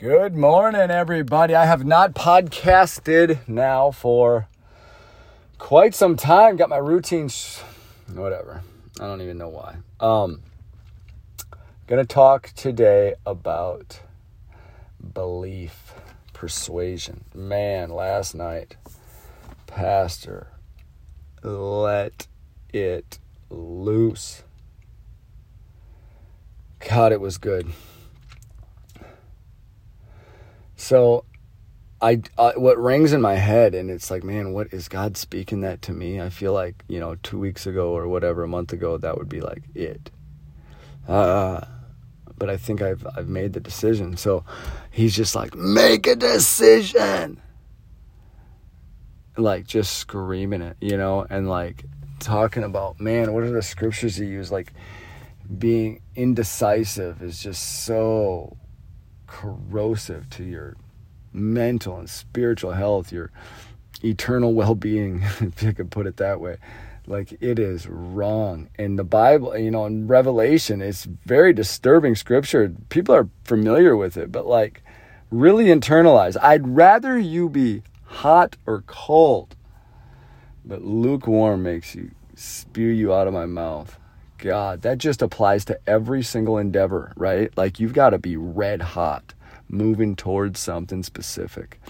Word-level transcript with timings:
Good 0.00 0.36
morning, 0.36 0.92
everybody. 0.92 1.56
I 1.56 1.66
have 1.66 1.84
not 1.84 2.14
podcasted 2.14 3.40
now 3.48 3.90
for 3.90 4.46
quite 5.58 5.92
some 5.92 6.14
time. 6.14 6.54
Got 6.54 6.68
my 6.68 6.76
routines, 6.76 7.60
whatever. 8.14 8.62
I 9.00 9.08
don't 9.08 9.20
even 9.22 9.38
know 9.38 9.48
why. 9.48 9.78
Um, 9.98 10.42
gonna 11.88 12.04
talk 12.04 12.52
today 12.54 13.16
about 13.26 13.98
belief, 15.14 15.94
persuasion. 16.32 17.24
Man, 17.34 17.90
last 17.90 18.36
night, 18.36 18.76
Pastor, 19.66 20.46
let 21.42 22.28
it 22.72 23.18
loose. 23.50 24.44
God, 26.88 27.10
it 27.10 27.20
was 27.20 27.36
good. 27.36 27.72
So, 30.78 31.24
I 32.00 32.22
uh, 32.38 32.52
what 32.56 32.78
rings 32.78 33.12
in 33.12 33.20
my 33.20 33.34
head, 33.34 33.74
and 33.74 33.90
it's 33.90 34.12
like, 34.12 34.22
man, 34.22 34.52
what 34.52 34.72
is 34.72 34.88
God 34.88 35.16
speaking 35.16 35.60
that 35.62 35.82
to 35.82 35.92
me? 35.92 36.20
I 36.20 36.30
feel 36.30 36.52
like 36.52 36.84
you 36.88 37.00
know, 37.00 37.16
two 37.16 37.38
weeks 37.38 37.66
ago 37.66 37.90
or 37.90 38.06
whatever, 38.06 38.44
a 38.44 38.48
month 38.48 38.72
ago, 38.72 38.96
that 38.96 39.18
would 39.18 39.28
be 39.28 39.40
like 39.40 39.64
it. 39.74 40.10
Uh, 41.08 41.62
but 42.38 42.48
I 42.48 42.56
think 42.56 42.80
I've 42.80 43.04
I've 43.16 43.28
made 43.28 43.54
the 43.54 43.60
decision. 43.60 44.16
So, 44.16 44.44
He's 44.92 45.14
just 45.14 45.34
like, 45.34 45.54
make 45.56 46.06
a 46.06 46.14
decision. 46.14 47.42
Like 49.36 49.66
just 49.66 49.96
screaming 49.96 50.62
it, 50.62 50.76
you 50.80 50.96
know, 50.96 51.26
and 51.28 51.48
like 51.48 51.84
talking 52.20 52.62
about, 52.62 53.00
man, 53.00 53.32
what 53.32 53.42
are 53.42 53.50
the 53.50 53.62
scriptures 53.62 54.16
He 54.16 54.26
use? 54.26 54.52
Like 54.52 54.72
being 55.58 56.02
indecisive 56.14 57.20
is 57.22 57.40
just 57.40 57.84
so 57.84 58.56
corrosive 59.28 60.28
to 60.30 60.42
your 60.42 60.76
mental 61.32 61.98
and 61.98 62.10
spiritual 62.10 62.72
health, 62.72 63.12
your 63.12 63.30
eternal 64.02 64.54
well 64.54 64.74
being, 64.74 65.22
if 65.40 65.62
you 65.62 65.72
could 65.72 65.90
put 65.90 66.06
it 66.06 66.16
that 66.16 66.40
way. 66.40 66.56
Like 67.06 67.36
it 67.40 67.58
is 67.58 67.86
wrong. 67.86 68.68
And 68.78 68.98
the 68.98 69.04
Bible, 69.04 69.56
you 69.56 69.70
know, 69.70 69.86
in 69.86 70.08
Revelation, 70.08 70.82
it's 70.82 71.04
very 71.04 71.52
disturbing 71.52 72.14
scripture. 72.14 72.74
People 72.90 73.14
are 73.14 73.28
familiar 73.44 73.96
with 73.96 74.16
it, 74.16 74.30
but 74.30 74.46
like 74.46 74.82
really 75.30 75.66
internalize. 75.66 76.36
I'd 76.42 76.68
rather 76.68 77.18
you 77.18 77.48
be 77.48 77.82
hot 78.04 78.56
or 78.66 78.82
cold, 78.86 79.56
but 80.64 80.82
lukewarm 80.82 81.62
makes 81.62 81.94
you 81.94 82.10
spew 82.34 82.88
you 82.88 83.12
out 83.12 83.26
of 83.26 83.32
my 83.34 83.46
mouth. 83.46 83.98
God, 84.38 84.82
that 84.82 84.98
just 84.98 85.22
applies 85.22 85.64
to 85.66 85.78
every 85.86 86.22
single 86.22 86.58
endeavor, 86.58 87.12
right? 87.16 87.56
Like 87.56 87.80
you've 87.80 87.92
got 87.92 88.10
to 88.10 88.18
be 88.18 88.36
red 88.36 88.80
hot, 88.80 89.34
moving 89.68 90.16
towards 90.16 90.60
something 90.60 91.02
specific. 91.02 91.80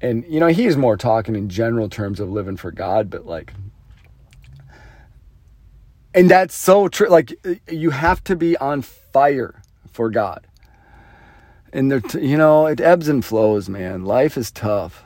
And, 0.00 0.24
you 0.26 0.40
know, 0.40 0.48
he's 0.48 0.76
more 0.76 0.96
talking 0.96 1.36
in 1.36 1.48
general 1.48 1.88
terms 1.88 2.18
of 2.18 2.28
living 2.28 2.56
for 2.56 2.72
God, 2.72 3.08
but 3.08 3.24
like, 3.24 3.52
and 6.14 6.28
that's 6.28 6.54
so 6.54 6.88
true. 6.88 7.08
Like, 7.08 7.32
you 7.70 7.90
have 7.90 8.22
to 8.24 8.36
be 8.36 8.56
on 8.58 8.82
fire 8.82 9.62
for 9.90 10.10
God. 10.10 10.46
And 11.72 11.90
there, 11.90 12.02
you 12.20 12.36
know, 12.36 12.66
it 12.66 12.80
ebbs 12.80 13.08
and 13.08 13.24
flows, 13.24 13.68
man. 13.68 14.04
Life 14.04 14.36
is 14.36 14.50
tough 14.50 15.04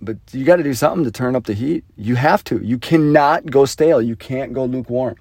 but 0.00 0.18
you 0.32 0.44
got 0.44 0.56
to 0.56 0.62
do 0.62 0.74
something 0.74 1.04
to 1.04 1.10
turn 1.10 1.36
up 1.36 1.44
the 1.44 1.54
heat. 1.54 1.84
You 1.96 2.16
have 2.16 2.44
to. 2.44 2.58
You 2.62 2.78
cannot 2.78 3.46
go 3.46 3.64
stale. 3.64 4.02
You 4.02 4.16
can't 4.16 4.52
go 4.52 4.64
lukewarm. 4.64 5.16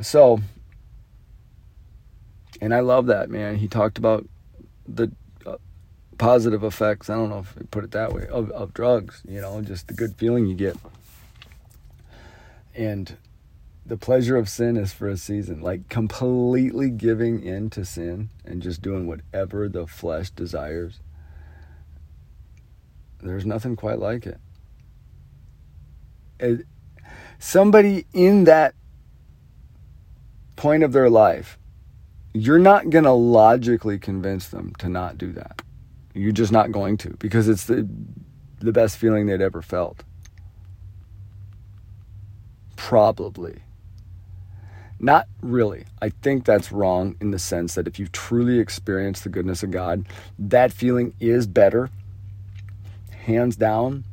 So, 0.00 0.40
and 2.60 2.74
I 2.74 2.80
love 2.80 3.06
that, 3.06 3.30
man. 3.30 3.56
He 3.56 3.68
talked 3.68 3.98
about 3.98 4.26
the 4.86 5.10
uh, 5.46 5.56
positive 6.18 6.64
effects, 6.64 7.08
I 7.10 7.14
don't 7.14 7.30
know 7.30 7.40
if 7.40 7.54
I 7.58 7.62
put 7.70 7.84
it 7.84 7.90
that 7.92 8.12
way, 8.12 8.26
of, 8.26 8.50
of 8.50 8.74
drugs, 8.74 9.22
you 9.28 9.40
know, 9.40 9.60
just 9.62 9.88
the 9.88 9.94
good 9.94 10.16
feeling 10.16 10.46
you 10.46 10.54
get. 10.54 10.76
And 12.74 13.16
the 13.84 13.96
pleasure 13.96 14.36
of 14.36 14.48
sin 14.48 14.76
is 14.76 14.92
for 14.92 15.08
a 15.08 15.16
season. 15.16 15.60
Like 15.60 15.88
completely 15.88 16.90
giving 16.90 17.42
in 17.42 17.70
to 17.70 17.84
sin 17.84 18.30
and 18.44 18.62
just 18.62 18.80
doing 18.82 19.06
whatever 19.06 19.68
the 19.68 19.86
flesh 19.86 20.30
desires 20.30 21.00
there's 23.22 23.46
nothing 23.46 23.76
quite 23.76 23.98
like 23.98 24.26
it. 24.26 24.40
it. 26.40 26.66
Somebody 27.38 28.06
in 28.12 28.44
that 28.44 28.74
point 30.56 30.82
of 30.82 30.92
their 30.92 31.08
life, 31.08 31.58
you're 32.34 32.58
not 32.58 32.90
going 32.90 33.04
to 33.04 33.12
logically 33.12 33.98
convince 33.98 34.48
them 34.48 34.72
to 34.78 34.88
not 34.88 35.18
do 35.18 35.32
that. 35.32 35.62
You're 36.14 36.32
just 36.32 36.52
not 36.52 36.72
going 36.72 36.98
to 36.98 37.10
because 37.18 37.48
it's 37.48 37.64
the 37.64 37.88
the 38.60 38.72
best 38.72 38.96
feeling 38.96 39.26
they'd 39.26 39.40
ever 39.40 39.62
felt. 39.62 40.04
Probably. 42.76 43.62
Not 45.00 45.26
really. 45.40 45.86
I 46.00 46.10
think 46.10 46.44
that's 46.44 46.70
wrong 46.70 47.16
in 47.20 47.32
the 47.32 47.38
sense 47.38 47.74
that 47.74 47.88
if 47.88 47.98
you 47.98 48.06
truly 48.06 48.60
experience 48.60 49.20
the 49.20 49.30
goodness 49.30 49.64
of 49.64 49.72
God, 49.72 50.06
that 50.38 50.72
feeling 50.72 51.12
is 51.18 51.48
better 51.48 51.90
hands 53.22 53.56
down. 53.56 54.04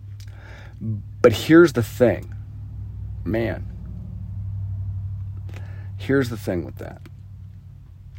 But 1.22 1.34
here's 1.34 1.74
the 1.74 1.84
thing 1.84 2.34
man, 3.26 3.68
here's 5.98 6.30
the 6.30 6.38
thing 6.38 6.64
with 6.64 6.78
that. 6.78 7.02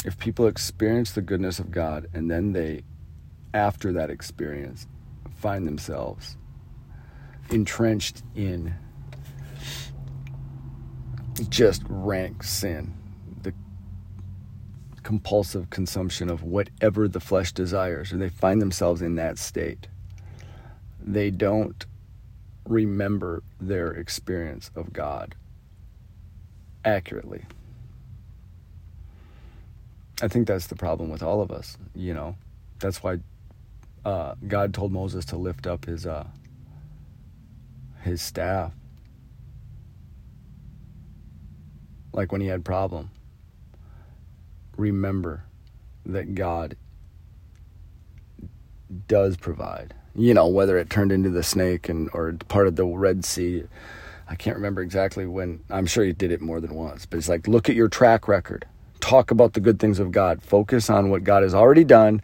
If 0.05 0.19
people 0.19 0.47
experience 0.47 1.13
the 1.13 1.23
goodness 1.23 1.59
of 1.59 1.71
God 1.71 2.09
and 2.15 2.31
then 2.31 2.53
they, 2.53 2.83
after 3.53 3.93
that 3.93 4.11
experience, 4.11 4.87
find 5.37 5.67
themselves 5.67 6.37
entrenched 7.51 8.23
in 8.35 8.75
just 11.49 11.83
rank 11.89 12.43
sin, 12.43 12.95
the 13.43 13.53
compulsive 15.03 15.71
consumption 15.71 16.31
of 16.31 16.43
whatever 16.43 17.09
the 17.09 17.21
flesh 17.21 17.53
desires, 17.53 18.13
or 18.13 18.19
they 18.19 18.29
find 18.29 18.61
themselves 18.61 19.03
in 19.03 19.17
that 19.17 19.39
state 19.39 19.89
they 21.03 21.31
don't 21.31 21.87
remember 22.67 23.43
their 23.61 23.91
experience 23.93 24.71
of 24.75 24.93
God 24.93 25.35
accurately. 26.85 27.45
I 30.23 30.29
think 30.29 30.47
that's 30.47 30.67
the 30.67 30.77
problem 30.77 31.11
with 31.11 31.23
all 31.23 31.41
of 31.41 31.51
us, 31.51 31.79
you 31.95 32.13
know. 32.13 32.37
That's 32.79 33.03
why 33.03 33.21
uh, 34.05 34.35
God 34.47 34.75
told 34.75 34.93
Moses 34.93 35.25
to 35.27 35.37
lift 35.37 35.67
up 35.67 35.87
his 35.87 36.07
uh, 36.07 36.27
his 38.03 38.21
staff, 38.21 38.73
like 42.13 42.33
when 42.33 42.41
he 42.41 42.47
had 42.49 42.65
problem. 42.65 43.11
Remember 44.77 45.45
that 46.07 46.35
God 46.35 46.77
does 49.07 49.37
provide 49.37 49.95
you 50.15 50.35
know, 50.35 50.47
whether 50.47 50.77
it 50.79 50.91
turned 50.91 51.13
into 51.13 51.31
the 51.31 51.43
snake 51.43 51.89
and 51.89 52.11
or 52.13 52.33
part 52.49 52.67
of 52.67 52.77
the 52.77 52.85
Red 52.85 53.25
Sea. 53.25 53.65
I 54.29 54.37
can't 54.37 54.57
remember 54.57 54.81
exactly 54.81 55.27
when. 55.27 55.61
I'm 55.71 55.87
sure 55.87 56.05
he 56.05 56.13
did 56.13 56.31
it 56.31 56.41
more 56.41 56.61
than 56.61 56.75
once, 56.75 57.07
but 57.07 57.19
it's 57.19 57.29
like 57.29 57.49
look 57.49 57.69
at 57.69 57.75
your 57.75 57.89
track 57.89 58.29
record. 58.29 58.67
Talk 59.01 59.31
about 59.31 59.55
the 59.55 59.61
good 59.61 59.81
things 59.81 59.99
of 59.99 60.13
God. 60.13 60.43
Focus 60.43 60.91
on 60.91 61.11
what 61.11 61.25
God 61.25 61.43
has 61.43 61.55
already 61.55 61.85
done. 61.85 62.23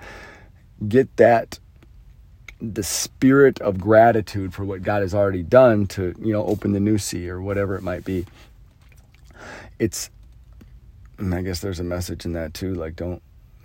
Get 0.86 1.16
that 1.16 1.58
the 2.60 2.82
spirit 2.82 3.60
of 3.60 3.78
gratitude 3.78 4.54
for 4.54 4.64
what 4.64 4.82
God 4.82 5.02
has 5.02 5.14
already 5.14 5.42
done 5.42 5.86
to, 5.88 6.14
you 6.18 6.32
know, 6.32 6.44
open 6.46 6.72
the 6.72 6.80
new 6.80 6.98
sea 6.98 7.28
or 7.28 7.40
whatever 7.40 7.76
it 7.76 7.82
might 7.82 8.04
be. 8.04 8.24
It's 9.78 10.10
I 11.18 11.42
guess 11.42 11.60
there's 11.60 11.80
a 11.80 11.84
message 11.84 12.24
in 12.24 12.32
that 12.34 12.54
too, 12.54 12.74
like 12.74 12.96
don't 12.96 13.22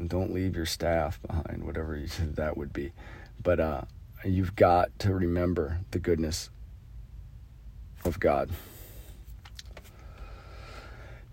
don't 0.07 0.33
leave 0.33 0.55
your 0.55 0.65
staff 0.65 1.21
behind, 1.21 1.63
whatever 1.63 2.01
that 2.21 2.57
would 2.57 2.73
be. 2.73 2.91
But 3.43 3.59
uh 3.59 3.81
you've 4.25 4.55
got 4.55 4.97
to 4.99 5.13
remember 5.13 5.79
the 5.91 5.99
goodness 5.99 6.49
of 8.05 8.19
God. 8.19 8.49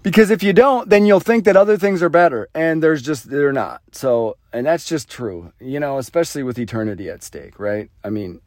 Because 0.03 0.31
if 0.31 0.43
you 0.43 0.53
don't, 0.53 0.89
then 0.89 1.07
you'll 1.07 1.21
think 1.21 1.45
that 1.45 1.57
other 1.57 1.77
things 1.77 2.03
are 2.03 2.09
better, 2.09 2.49
and 2.55 2.83
there's 2.83 3.03
just, 3.03 3.29
they're 3.29 3.53
not. 3.53 3.83
So, 3.93 4.37
and 4.53 4.65
that's 4.65 4.87
just 4.87 5.11
true, 5.11 5.53
you 5.61 5.81
know, 5.81 5.99
especially 5.99 6.43
with 6.43 6.59
eternity 6.59 7.11
at 7.11 7.23
stake, 7.23 7.59
right? 7.59 7.91
I 8.05 8.11
mean, 8.11 8.41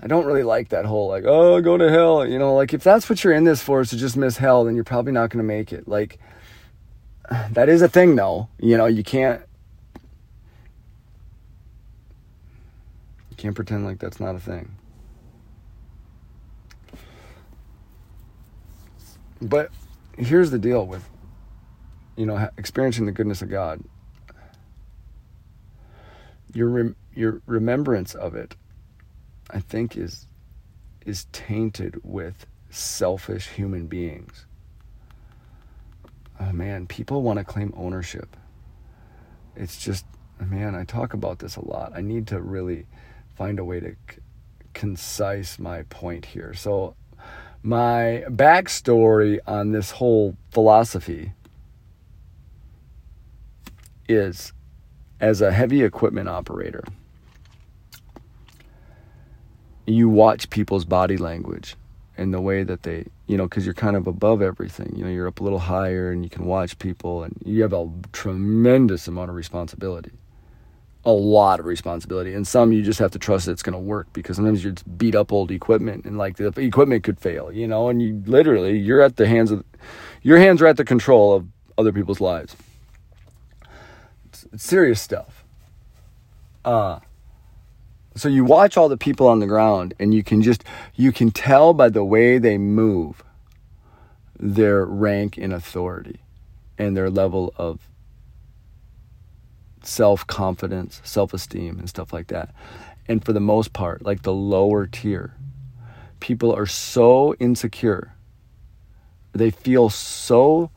I 0.00 0.06
don't 0.06 0.24
really 0.24 0.42
like 0.42 0.70
that 0.70 0.86
whole, 0.86 1.08
like, 1.08 1.24
oh, 1.26 1.60
go 1.60 1.76
to 1.76 1.90
hell. 1.90 2.26
You 2.26 2.38
know, 2.38 2.54
like, 2.54 2.72
if 2.72 2.82
that's 2.82 3.08
what 3.10 3.22
you're 3.22 3.34
in 3.34 3.44
this 3.44 3.62
for 3.62 3.82
is 3.82 3.90
to 3.90 3.96
just 3.96 4.16
miss 4.16 4.38
hell, 4.38 4.64
then 4.64 4.74
you're 4.74 4.82
probably 4.82 5.12
not 5.12 5.28
going 5.28 5.38
to 5.38 5.46
make 5.46 5.72
it. 5.72 5.86
Like, 5.86 6.18
that 7.50 7.68
is 7.68 7.82
a 7.82 7.88
thing, 7.88 8.16
though. 8.16 8.48
You 8.58 8.78
know, 8.78 8.86
you 8.86 9.04
can't, 9.04 9.42
Can't 13.40 13.56
pretend 13.56 13.86
like 13.86 13.98
that's 13.98 14.20
not 14.20 14.36
a 14.36 14.40
thing. 14.40 14.76
But 19.42 19.70
here's 20.18 20.50
the 20.50 20.58
deal 20.58 20.86
with, 20.86 21.08
you 22.16 22.26
know, 22.26 22.50
experiencing 22.58 23.06
the 23.06 23.12
goodness 23.12 23.42
of 23.42 23.50
God. 23.50 23.82
your 26.54 26.68
rem- 26.68 26.96
your 27.14 27.42
remembrance 27.46 28.14
of 28.14 28.34
it, 28.34 28.56
I 29.50 29.60
think, 29.60 29.96
is 29.96 30.26
is 31.06 31.26
tainted 31.32 32.00
with 32.04 32.46
selfish 32.70 33.48
human 33.48 33.86
beings. 33.86 34.46
Oh 36.38 36.52
man, 36.52 36.86
people 36.86 37.22
want 37.22 37.38
to 37.38 37.44
claim 37.44 37.72
ownership. 37.76 38.36
It's 39.56 39.82
just, 39.82 40.06
man, 40.38 40.74
I 40.74 40.84
talk 40.84 41.14
about 41.14 41.38
this 41.38 41.56
a 41.56 41.64
lot. 41.64 41.92
I 41.94 42.00
need 42.00 42.26
to 42.28 42.40
really 42.40 42.86
find 43.34 43.58
a 43.58 43.64
way 43.64 43.80
to 43.80 43.90
c- 44.10 44.18
concise 44.74 45.58
my 45.58 45.82
point 45.84 46.26
here. 46.26 46.54
So, 46.54 46.94
my 47.62 48.24
backstory 48.28 49.38
on 49.46 49.72
this 49.72 49.90
whole 49.92 50.36
philosophy 50.50 51.32
is 54.08 54.52
as 55.20 55.40
a 55.40 55.52
heavy 55.52 55.82
equipment 55.82 56.28
operator, 56.28 56.82
you 59.86 60.08
watch 60.08 60.48
people's 60.50 60.84
body 60.84 61.16
language 61.16 61.76
and 62.16 62.34
the 62.34 62.40
way 62.40 62.62
that 62.62 62.82
they, 62.82 63.06
you 63.26 63.36
know, 63.36 63.44
because 63.44 63.64
you're 63.64 63.74
kind 63.74 63.96
of 63.96 64.06
above 64.06 64.42
everything. 64.42 64.92
You 64.94 65.04
know, 65.04 65.10
you're 65.10 65.26
up 65.26 65.40
a 65.40 65.42
little 65.44 65.58
higher 65.58 66.10
and 66.10 66.22
you 66.22 66.30
can 66.30 66.44
watch 66.44 66.78
people, 66.78 67.22
and 67.22 67.34
you 67.44 67.62
have 67.62 67.72
a 67.72 67.88
tremendous 68.12 69.08
amount 69.08 69.30
of 69.30 69.36
responsibility. 69.36 70.12
A 71.04 71.10
lot 71.10 71.60
of 71.60 71.66
responsibility. 71.66 72.34
And 72.34 72.46
some 72.46 72.72
you 72.72 72.82
just 72.82 72.98
have 72.98 73.10
to 73.12 73.18
trust 73.18 73.46
that 73.46 73.52
it's 73.52 73.62
going 73.62 73.72
to 73.72 73.78
work 73.78 74.12
because 74.12 74.36
sometimes 74.36 74.62
you're 74.62 74.74
beat 74.96 75.14
up 75.14 75.32
old 75.32 75.50
equipment 75.50 76.04
and 76.04 76.18
like 76.18 76.36
the 76.36 76.48
equipment 76.60 77.04
could 77.04 77.18
fail, 77.18 77.50
you 77.50 77.66
know, 77.66 77.88
and 77.88 78.02
you 78.02 78.22
literally, 78.26 78.78
you're 78.78 79.00
at 79.00 79.16
the 79.16 79.26
hands 79.26 79.50
of, 79.50 79.64
your 80.22 80.38
hands 80.38 80.60
are 80.60 80.66
at 80.66 80.76
the 80.76 80.84
control 80.84 81.34
of 81.34 81.46
other 81.78 81.92
people's 81.92 82.20
lives. 82.20 82.56
It's, 84.26 84.46
serious 84.62 85.00
stuff. 85.00 85.44
Uh, 86.64 87.00
so 88.14 88.28
you 88.28 88.44
watch 88.44 88.76
all 88.76 88.88
the 88.88 88.98
people 88.98 89.26
on 89.28 89.38
the 89.38 89.46
ground 89.46 89.94
and 89.98 90.12
you 90.12 90.22
can 90.22 90.42
just 90.42 90.64
you 90.94 91.12
can 91.12 91.30
tell 91.30 91.72
by 91.72 91.88
the 91.88 92.04
way 92.04 92.38
they 92.38 92.58
move 92.58 93.24
their 94.38 94.84
rank 94.84 95.38
and 95.38 95.52
authority 95.52 96.20
and 96.76 96.96
their 96.96 97.10
level 97.10 97.54
of 97.56 97.89
self-confidence 99.86 101.00
self-esteem 101.04 101.78
and 101.78 101.88
stuff 101.88 102.12
like 102.12 102.28
that. 102.28 102.54
And 103.08 103.24
for 103.24 103.32
the 103.32 103.40
most 103.40 103.72
part 103.72 104.02
like 104.02 104.22
the 104.22 104.32
lower 104.32 104.86
tier 104.86 105.34
people 106.20 106.54
are 106.54 106.66
so 106.66 107.34
insecure. 107.34 108.12
They 109.32 109.50
feel 109.50 109.88
so 109.90 110.70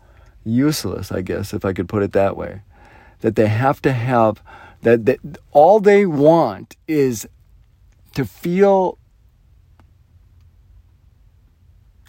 useless 0.46 1.12
i 1.12 1.22
guess 1.22 1.54
if 1.54 1.64
i 1.64 1.72
could 1.72 1.88
put 1.88 2.04
it 2.04 2.12
that 2.12 2.36
way 2.36 2.62
that 3.22 3.36
they 3.36 3.48
have 3.48 3.82
to 3.82 3.94
have 3.94 4.42
that, 4.82 5.06
that 5.06 5.20
all 5.52 5.80
they 5.80 6.06
want 6.06 6.76
is 6.90 7.28
to 8.14 8.26
feel 8.26 8.98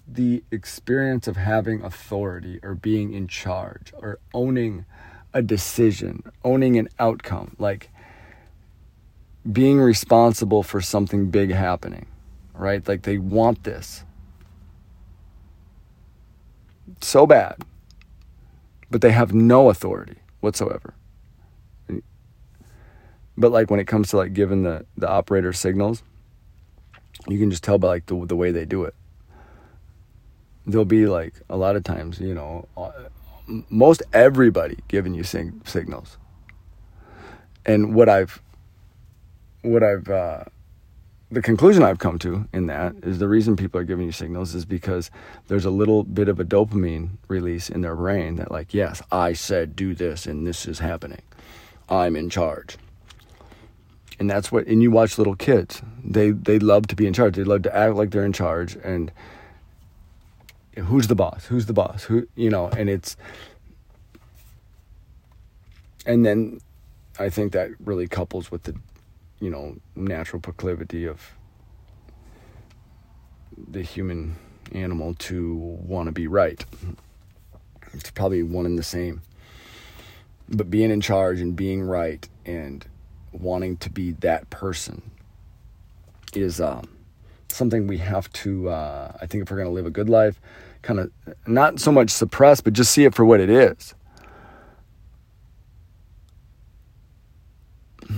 the 0.09 0.43
experience 0.51 1.29
of 1.29 1.37
having 1.37 1.83
authority 1.83 2.59
or 2.65 2.75
being 2.75 3.13
in 3.13 3.29
charge 3.29 3.93
or 3.97 4.19
owning 4.35 4.85
a 5.35 5.43
decision, 5.43 6.23
owning 6.45 6.79
an 6.79 6.89
outcome, 6.99 7.57
like 7.59 7.91
being 9.51 9.79
responsible 9.81 10.63
for 10.63 10.81
something 10.81 11.31
big 11.31 11.51
happening, 11.51 12.07
right? 12.55 12.87
Like 12.87 13.03
they 13.03 13.19
want 13.19 13.65
this 13.65 14.05
so 17.01 17.27
bad, 17.27 17.57
but 18.91 19.01
they 19.01 19.11
have 19.11 19.35
no 19.35 19.69
authority 19.69 20.17
whatsoever. 20.41 20.95
But 23.37 23.51
like 23.51 23.69
when 23.69 23.81
it 23.81 23.87
comes 23.87 24.11
to 24.11 24.17
like 24.17 24.33
giving 24.33 24.63
the 24.63 24.87
the 24.97 25.09
operator 25.09 25.53
signals, 25.53 26.05
you 27.27 27.39
can 27.39 27.51
just 27.51 27.65
tell 27.65 27.79
by 27.79 27.89
like 27.89 28.07
the 28.07 28.25
the 28.25 28.37
way 28.37 28.53
they 28.53 28.65
do 28.65 28.85
it. 28.85 28.95
There'll 30.67 30.85
be 30.85 31.07
like 31.07 31.35
a 31.51 31.57
lot 31.57 31.75
of 31.77 31.83
times, 31.83 32.21
you 32.21 32.33
know, 32.33 32.69
most 33.47 34.03
everybody 34.13 34.79
giving 34.89 35.15
you 35.15 35.25
sing- 35.25 35.61
signals. 35.65 36.19
And 37.67 37.95
what 37.95 38.09
I've 38.09 38.43
what 39.63 39.83
I've 39.83 40.09
uh, 40.09 40.45
the 41.31 41.43
conclusion 41.43 41.83
I've 41.83 41.99
come 41.99 42.19
to 42.21 42.47
in 42.53 42.67
that 42.67 42.95
is 43.03 43.19
the 43.19 43.29
reason 43.29 43.57
people 43.57 43.81
are 43.81 43.85
giving 43.85 44.07
you 44.07 44.13
signals 44.13 44.55
is 44.55 44.65
because 44.65 45.11
there's 45.49 45.65
a 45.65 45.71
little 45.71 46.05
bit 46.05 46.29
of 46.29 46.39
a 46.39 46.45
dopamine 46.45 47.11
release 47.29 47.71
in 47.71 47.81
their 47.81 47.97
brain 47.97 48.37
that 48.37 48.51
like 48.51 48.75
yes 48.75 49.03
I 49.11 49.33
said 49.33 49.75
do 49.75 49.95
this 49.95 50.27
and 50.27 50.47
this 50.47 50.67
is 50.67 50.79
happening. 50.79 51.23
I'm 51.89 52.17
in 52.17 52.31
charge. 52.31 52.77
And 54.19 54.31
that's 54.31 54.53
what 54.53 54.67
and 54.67 54.83
you 54.83 54.91
watch 54.91 55.19
little 55.19 55.35
kids. 55.35 55.83
They 56.03 56.31
they 56.31 56.59
love 56.59 56.87
to 56.89 56.97
be 56.97 57.07
in 57.07 57.15
charge. 57.15 57.37
They 57.37 57.45
love 57.45 57.63
to 57.63 57.75
act 57.77 57.95
like 57.95 58.11
they're 58.11 58.25
in 58.25 58.33
charge. 58.33 58.77
And 58.85 59.11
who's 60.77 61.07
the 61.09 61.15
boss? 61.15 61.47
Who's 61.47 61.67
the 61.67 61.73
boss? 61.73 62.05
Who 62.05 62.27
you 62.35 62.51
know 62.51 62.69
and 62.69 62.89
it's 62.91 63.17
and 66.07 66.25
then 66.25 66.61
i 67.19 67.31
think 67.31 67.53
that 67.53 67.71
really 67.81 68.07
couples 68.07 68.51
with 68.51 68.65
the 68.65 68.75
you 69.41 69.49
know 69.49 69.77
natural 69.97 70.41
proclivity 70.41 71.07
of 71.07 71.35
the 73.57 73.83
human 73.83 74.37
animal 74.73 75.15
to 75.15 75.55
want 75.57 76.07
to 76.07 76.13
be 76.13 76.27
right. 76.27 76.65
It's 77.93 78.11
probably 78.11 78.43
one 78.43 78.67
and 78.67 78.79
the 78.79 78.83
same. 78.83 79.23
But 80.49 80.71
being 80.71 80.91
in 80.91 81.01
charge 81.01 81.41
and 81.41 81.55
being 81.55 81.83
right 81.83 82.29
and 82.45 82.85
wanting 83.33 83.77
to 83.79 83.91
be 83.91 84.13
that 84.13 84.51
person 84.51 85.11
is 86.35 86.61
um, 86.61 86.89
something 87.55 87.87
we 87.87 87.99
have 87.99 88.33
to, 88.33 88.69
uh, 88.69 89.17
I 89.21 89.27
think, 89.27 89.43
if 89.43 89.51
we're 89.51 89.57
going 89.57 89.69
to 89.69 89.75
live 89.75 89.87
a 89.87 89.91
good 89.91 90.09
life, 90.09 90.41
kind 90.83 91.01
of 91.01 91.11
not 91.47 91.81
so 91.81 91.93
much 91.93 92.11
suppress, 92.11 92.61
but 92.61 92.73
just 92.73 92.93
see 92.93 93.05
it 93.05 93.15
for 93.15 93.25
what 93.25 93.41
it 93.41 93.51
is. 93.51 93.95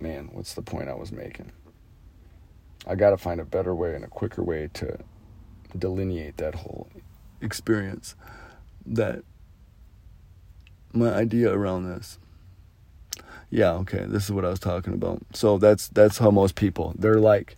Man, 0.00 0.30
what's 0.32 0.54
the 0.54 0.62
point 0.62 0.88
I 0.88 0.94
was 0.94 1.12
making? 1.12 1.52
I 2.86 2.94
got 2.94 3.10
to 3.10 3.16
find 3.16 3.40
a 3.40 3.44
better 3.44 3.74
way 3.74 3.94
and 3.94 4.04
a 4.04 4.08
quicker 4.08 4.42
way 4.42 4.68
to 4.74 4.98
delineate 5.76 6.36
that 6.36 6.54
whole 6.54 6.88
experience. 7.40 8.14
That 8.84 9.24
my 10.92 11.12
idea 11.12 11.52
around 11.52 11.88
this 11.88 12.18
yeah, 13.50 13.72
okay, 13.72 14.04
this 14.06 14.24
is 14.24 14.32
what 14.32 14.44
I 14.44 14.50
was 14.50 14.58
talking 14.58 14.92
about. 14.92 15.22
So 15.32 15.58
that's 15.58 15.88
that's 15.88 16.18
how 16.18 16.30
most 16.30 16.56
people 16.56 16.94
they're 16.98 17.20
like 17.20 17.56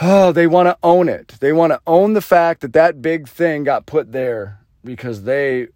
oh, 0.00 0.32
they 0.32 0.46
want 0.46 0.68
to 0.68 0.78
own 0.82 1.08
it. 1.08 1.36
They 1.40 1.52
want 1.52 1.72
to 1.72 1.80
own 1.86 2.14
the 2.14 2.20
fact 2.20 2.60
that 2.62 2.72
that 2.72 3.02
big 3.02 3.28
thing 3.28 3.64
got 3.64 3.86
put 3.86 4.12
there 4.12 4.60
because 4.84 5.24
they 5.24 5.68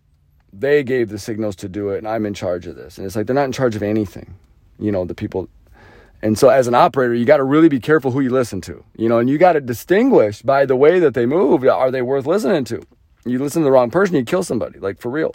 they 0.52 0.82
gave 0.82 1.11
the 1.11 1.18
signals 1.18 1.54
to 1.54 1.68
do 1.68 1.90
it 1.90 1.99
and 1.99 2.08
I'm 2.08 2.25
in 2.25 2.32
charge 2.32 2.66
of 2.66 2.76
this. 2.76 2.96
And 2.96 3.06
it's 3.06 3.14
like 3.14 3.26
they're 3.26 3.35
not 3.35 3.44
in 3.44 3.52
charge 3.52 3.76
of 3.76 3.82
anything. 3.82 4.35
You 4.78 4.90
know, 4.90 5.04
the 5.04 5.14
people 5.14 5.49
and 6.23 6.38
so 6.38 6.49
as 6.49 6.66
an 6.66 6.75
operator, 6.75 7.14
you 7.14 7.26
got 7.26 7.37
to 7.37 7.44
really 7.44 7.68
be 7.68 7.78
careful 7.78 8.11
who 8.11 8.20
you 8.20 8.30
listen 8.30 8.61
to. 8.62 8.82
You 8.96 9.08
know, 9.08 9.18
and 9.18 9.28
you 9.28 9.37
got 9.38 9.52
to 9.52 9.61
distinguish 9.61 10.42
by 10.42 10.64
the 10.64 10.76
way 10.76 10.99
that 10.99 11.14
they 11.14 11.26
move, 11.26 11.64
are 11.64 11.90
they 11.90 12.02
worth 12.02 12.26
listening 12.26 12.64
to? 12.64 12.82
You 13.25 13.38
listen 13.38 13.62
to 13.62 13.64
the 13.64 13.73
wrong 13.73 13.90
person, 13.90 14.16
you 14.16 14.25
kill 14.25 14.42
somebody, 14.42 14.78
like 14.78 14.99
for 14.99 15.11
real. 15.11 15.35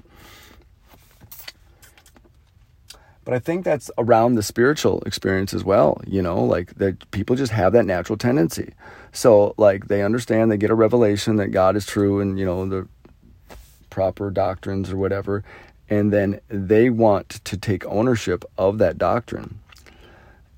But 3.32 3.38
I 3.38 3.40
think 3.40 3.64
that's 3.64 3.90
around 3.98 4.36
the 4.36 4.44
spiritual 4.44 5.02
experience 5.06 5.54
as 5.54 5.64
well, 5.64 6.02
you 6.06 6.22
know, 6.22 6.44
like 6.44 6.76
that 6.76 7.10
people 7.12 7.38
just 7.38 7.54
have 7.54 7.72
that 7.72 7.86
natural 7.86 8.18
tendency. 8.18 8.74
So 9.14 9.56
like 9.58 9.88
they 9.88 10.04
understand, 10.04 10.52
they 10.52 10.58
get 10.58 10.70
a 10.70 10.76
revelation 10.76 11.38
that 11.38 11.48
God 11.48 11.78
is 11.78 11.86
true 11.86 12.20
and, 12.20 12.38
you 12.38 12.44
know, 12.44 12.66
the 12.66 12.90
proper 13.90 14.32
doctrines 14.32 14.92
or 14.92 14.98
whatever, 14.98 15.46
and 15.90 16.12
then 16.12 16.42
they 16.50 16.90
want 16.90 17.30
to 17.30 17.56
take 17.56 17.86
ownership 17.86 18.44
of 18.58 18.80
that 18.80 18.98
doctrine. 18.98 19.60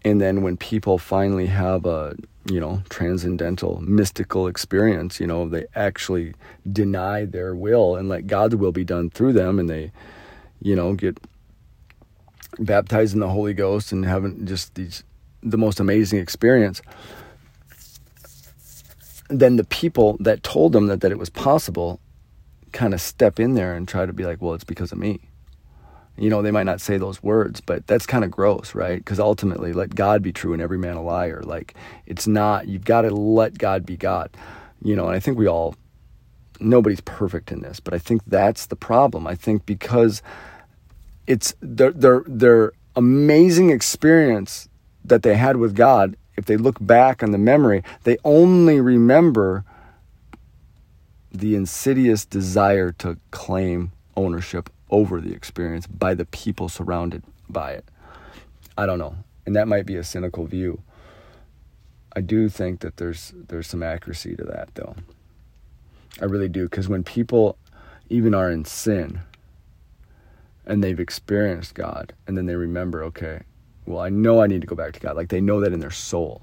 And 0.03 0.19
then 0.19 0.41
when 0.41 0.57
people 0.57 0.97
finally 0.97 1.45
have 1.45 1.85
a, 1.85 2.15
you 2.49 2.59
know, 2.59 2.81
transcendental, 2.89 3.81
mystical 3.81 4.47
experience, 4.47 5.19
you 5.19 5.27
know, 5.27 5.47
they 5.47 5.65
actually 5.75 6.33
deny 6.71 7.25
their 7.25 7.53
will 7.53 7.95
and 7.95 8.09
let 8.09 8.25
God's 8.25 8.55
will 8.55 8.71
be 8.71 8.83
done 8.83 9.11
through 9.11 9.33
them 9.33 9.59
and 9.59 9.69
they, 9.69 9.91
you 10.59 10.75
know, 10.75 10.93
get 10.93 11.19
baptized 12.59 13.13
in 13.13 13.19
the 13.19 13.29
Holy 13.29 13.53
Ghost 13.53 13.91
and 13.91 14.05
having 14.05 14.45
just 14.45 14.75
these 14.75 15.03
the 15.43 15.57
most 15.57 15.79
amazing 15.79 16.19
experience, 16.19 16.81
then 19.29 19.57
the 19.57 19.63
people 19.63 20.17
that 20.19 20.43
told 20.43 20.73
them 20.73 20.87
that, 20.87 21.01
that 21.01 21.11
it 21.11 21.19
was 21.19 21.29
possible 21.29 21.99
kind 22.71 22.93
of 22.93 23.01
step 23.01 23.39
in 23.39 23.53
there 23.53 23.73
and 23.73 23.87
try 23.87 24.05
to 24.05 24.13
be 24.13 24.25
like, 24.25 24.41
well, 24.41 24.53
it's 24.53 24.63
because 24.63 24.91
of 24.91 24.97
me. 24.97 25.19
You 26.17 26.29
know, 26.29 26.41
they 26.41 26.51
might 26.51 26.63
not 26.63 26.79
say 26.79 26.97
those 26.97 27.23
words, 27.23 27.59
but 27.59 27.87
that's 27.87 28.05
kind 28.05 28.23
of 28.23 28.29
gross, 28.29 28.75
right? 28.75 28.97
Because 28.97 29.19
ultimately, 29.19 29.73
let 29.73 29.95
God 29.95 30.21
be 30.21 30.31
true 30.31 30.53
and 30.53 30.61
every 30.61 30.77
man 30.77 30.95
a 30.95 31.01
liar. 31.01 31.41
Like, 31.43 31.73
it's 32.05 32.27
not, 32.27 32.67
you've 32.67 32.85
got 32.85 33.01
to 33.01 33.09
let 33.09 33.57
God 33.57 33.85
be 33.85 33.97
God. 33.97 34.29
You 34.83 34.95
know, 34.95 35.07
and 35.07 35.15
I 35.15 35.19
think 35.19 35.37
we 35.37 35.47
all, 35.47 35.75
nobody's 36.59 37.01
perfect 37.01 37.51
in 37.51 37.61
this, 37.61 37.79
but 37.79 37.93
I 37.93 37.99
think 37.99 38.21
that's 38.27 38.67
the 38.67 38.75
problem. 38.75 39.25
I 39.25 39.33
think 39.33 39.65
because 39.65 40.21
it's 41.27 41.53
they're 41.61 41.91
they're 41.91 42.23
they're 42.27 42.71
amazing 42.95 43.69
experience 43.69 44.69
that 45.05 45.23
they 45.23 45.35
had 45.35 45.57
with 45.57 45.75
God, 45.75 46.15
if 46.35 46.45
they 46.45 46.57
look 46.57 46.77
back 46.79 47.21
on 47.21 47.31
the 47.31 47.37
memory, 47.37 47.83
they 48.03 48.17
only 48.23 48.79
remember 48.79 49.63
the 51.31 51.55
insidious 51.55 52.25
desire 52.25 52.91
to 52.91 53.17
claim 53.31 53.91
ownership 54.15 54.69
over 54.89 55.19
the 55.19 55.33
experience 55.33 55.87
by 55.87 56.13
the 56.13 56.25
people 56.25 56.69
surrounded 56.69 57.23
by 57.49 57.71
it. 57.71 57.85
I 58.77 58.85
don't 58.85 58.99
know. 58.99 59.15
And 59.45 59.55
that 59.55 59.67
might 59.67 59.85
be 59.85 59.95
a 59.95 60.03
cynical 60.03 60.45
view. 60.45 60.81
I 62.15 62.21
do 62.21 62.47
think 62.47 62.81
that 62.81 62.97
there's 62.97 63.33
there's 63.35 63.67
some 63.67 63.81
accuracy 63.81 64.35
to 64.35 64.43
that 64.43 64.69
though. 64.75 64.95
I 66.21 66.25
really 66.25 66.49
do 66.49 66.69
cuz 66.69 66.87
when 66.87 67.03
people 67.03 67.57
even 68.09 68.35
are 68.35 68.51
in 68.51 68.65
sin 68.65 69.21
and 70.65 70.83
they've 70.83 70.99
experienced 70.99 71.75
God 71.75 72.13
and 72.27 72.37
then 72.37 72.45
they 72.45 72.55
remember, 72.55 73.03
okay, 73.05 73.41
well, 73.85 73.99
I 73.99 74.09
know 74.09 74.41
I 74.41 74.47
need 74.47 74.61
to 74.61 74.67
go 74.67 74.75
back 74.75 74.93
to 74.93 74.99
God. 74.99 75.15
Like 75.15 75.29
they 75.29 75.41
know 75.41 75.59
that 75.59 75.73
in 75.73 75.79
their 75.79 75.91
soul. 75.91 76.41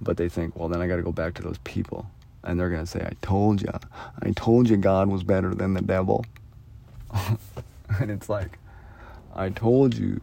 But 0.00 0.16
they 0.16 0.28
think, 0.28 0.56
well, 0.56 0.68
then 0.68 0.82
I 0.82 0.86
got 0.86 0.96
to 0.96 1.02
go 1.02 1.12
back 1.12 1.34
to 1.34 1.42
those 1.42 1.58
people. 1.64 2.10
And 2.42 2.60
they're 2.60 2.68
going 2.68 2.82
to 2.82 2.86
say, 2.86 3.00
I 3.00 3.14
told 3.22 3.62
you. 3.62 3.68
I 4.22 4.30
told 4.32 4.68
you 4.68 4.76
God 4.76 5.08
was 5.08 5.22
better 5.22 5.54
than 5.54 5.72
the 5.72 5.80
devil. 5.80 6.26
and 8.00 8.10
it's 8.10 8.28
like, 8.28 8.58
I 9.34 9.48
told 9.48 9.94
you. 9.94 10.20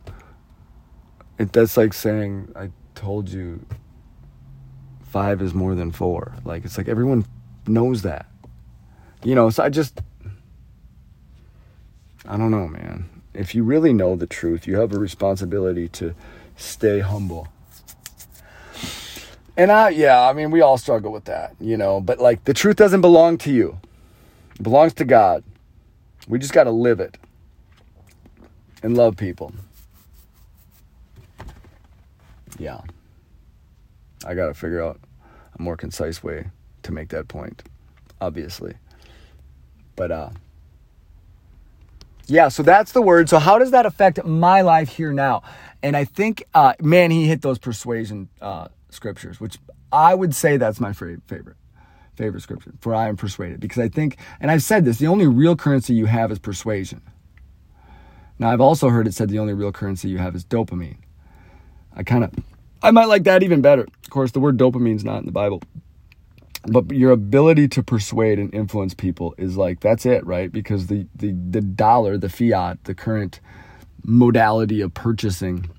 It, 1.39 1.51
that's 1.51 1.77
like 1.77 1.93
saying, 1.93 2.51
I 2.55 2.69
told 2.93 3.29
you 3.29 3.65
five 5.01 5.41
is 5.41 5.53
more 5.55 5.73
than 5.73 5.91
four. 5.91 6.35
Like, 6.45 6.63
it's 6.63 6.77
like 6.77 6.87
everyone 6.87 7.25
knows 7.65 8.03
that. 8.03 8.27
You 9.23 9.33
know, 9.33 9.49
so 9.49 9.63
I 9.63 9.69
just, 9.69 10.01
I 12.31 12.38
don't 12.38 12.50
know, 12.50 12.65
man. 12.65 13.09
If 13.33 13.53
you 13.53 13.65
really 13.65 13.91
know 13.91 14.15
the 14.15 14.25
truth, 14.25 14.65
you 14.65 14.77
have 14.77 14.93
a 14.93 14.97
responsibility 14.97 15.89
to 15.89 16.15
stay 16.55 17.00
humble. 17.00 17.50
And 19.57 19.69
I, 19.69 19.89
yeah, 19.89 20.25
I 20.25 20.31
mean, 20.31 20.50
we 20.50 20.61
all 20.61 20.77
struggle 20.77 21.11
with 21.11 21.25
that, 21.25 21.57
you 21.59 21.75
know, 21.75 22.00
but 22.00 22.19
like 22.19 22.45
the 22.45 22.53
truth 22.53 22.77
doesn't 22.77 23.01
belong 23.01 23.38
to 23.39 23.51
you, 23.51 23.77
it 24.55 24.63
belongs 24.63 24.93
to 24.93 25.03
God. 25.03 25.43
We 26.25 26.39
just 26.39 26.53
got 26.53 26.63
to 26.63 26.71
live 26.71 27.01
it 27.01 27.17
and 28.81 28.95
love 28.95 29.17
people. 29.17 29.53
Yeah. 32.57 32.79
I 34.25 34.35
got 34.35 34.47
to 34.47 34.53
figure 34.53 34.81
out 34.81 35.01
a 35.59 35.61
more 35.61 35.75
concise 35.75 36.23
way 36.23 36.47
to 36.83 36.93
make 36.93 37.09
that 37.09 37.27
point, 37.27 37.61
obviously. 38.21 38.75
But, 39.97 40.11
uh, 40.11 40.29
yeah, 42.27 42.47
so 42.47 42.63
that's 42.63 42.91
the 42.91 43.01
word. 43.01 43.29
So, 43.29 43.39
how 43.39 43.57
does 43.57 43.71
that 43.71 43.85
affect 43.85 44.23
my 44.23 44.61
life 44.61 44.89
here 44.89 45.11
now? 45.11 45.43
And 45.83 45.97
I 45.97 46.05
think, 46.05 46.43
uh, 46.53 46.73
man, 46.79 47.11
he 47.11 47.27
hit 47.27 47.41
those 47.41 47.57
persuasion 47.57 48.29
uh, 48.41 48.67
scriptures, 48.89 49.39
which 49.39 49.57
I 49.91 50.13
would 50.13 50.35
say 50.35 50.57
that's 50.57 50.79
my 50.79 50.93
favorite 50.93 51.21
favorite 52.15 52.41
scripture. 52.41 52.73
For 52.79 52.93
I 52.93 53.07
am 53.07 53.17
persuaded, 53.17 53.59
because 53.59 53.79
I 53.79 53.89
think, 53.89 54.17
and 54.39 54.51
I've 54.51 54.63
said 54.63 54.85
this, 54.85 54.97
the 54.97 55.07
only 55.07 55.27
real 55.27 55.55
currency 55.55 55.93
you 55.93 56.05
have 56.05 56.31
is 56.31 56.39
persuasion. 56.39 57.01
Now, 58.37 58.51
I've 58.51 58.61
also 58.61 58.89
heard 58.89 59.07
it 59.07 59.13
said 59.13 59.29
the 59.29 59.39
only 59.39 59.53
real 59.53 59.71
currency 59.71 60.09
you 60.09 60.17
have 60.17 60.35
is 60.35 60.45
dopamine. 60.45 60.97
I 61.95 62.03
kind 62.03 62.23
of, 62.23 62.31
I 62.81 62.91
might 62.91 63.05
like 63.05 63.23
that 63.23 63.43
even 63.43 63.61
better. 63.61 63.83
Of 63.83 64.09
course, 64.09 64.31
the 64.31 64.39
word 64.39 64.57
dopamine 64.57 64.95
is 64.95 65.03
not 65.03 65.19
in 65.19 65.25
the 65.25 65.31
Bible, 65.31 65.61
but 66.63 66.91
your 66.91 67.11
ability 67.11 67.67
to 67.69 67.83
persuade 67.83 68.37
and 68.37 68.53
influence 68.53 68.93
people 68.93 69.33
is 69.37 69.57
like 69.57 69.79
that's 69.79 70.05
it 70.05 70.25
right? 70.25 70.51
Because 70.51 70.87
the 70.87 71.07
the 71.15 71.31
the 71.31 71.61
dollar 71.61 72.17
the 72.17 72.29
fiat 72.29 72.83
the 72.83 72.93
current 72.93 73.39
modality 74.03 74.81
of 74.81 74.93
purchasing 74.93 75.69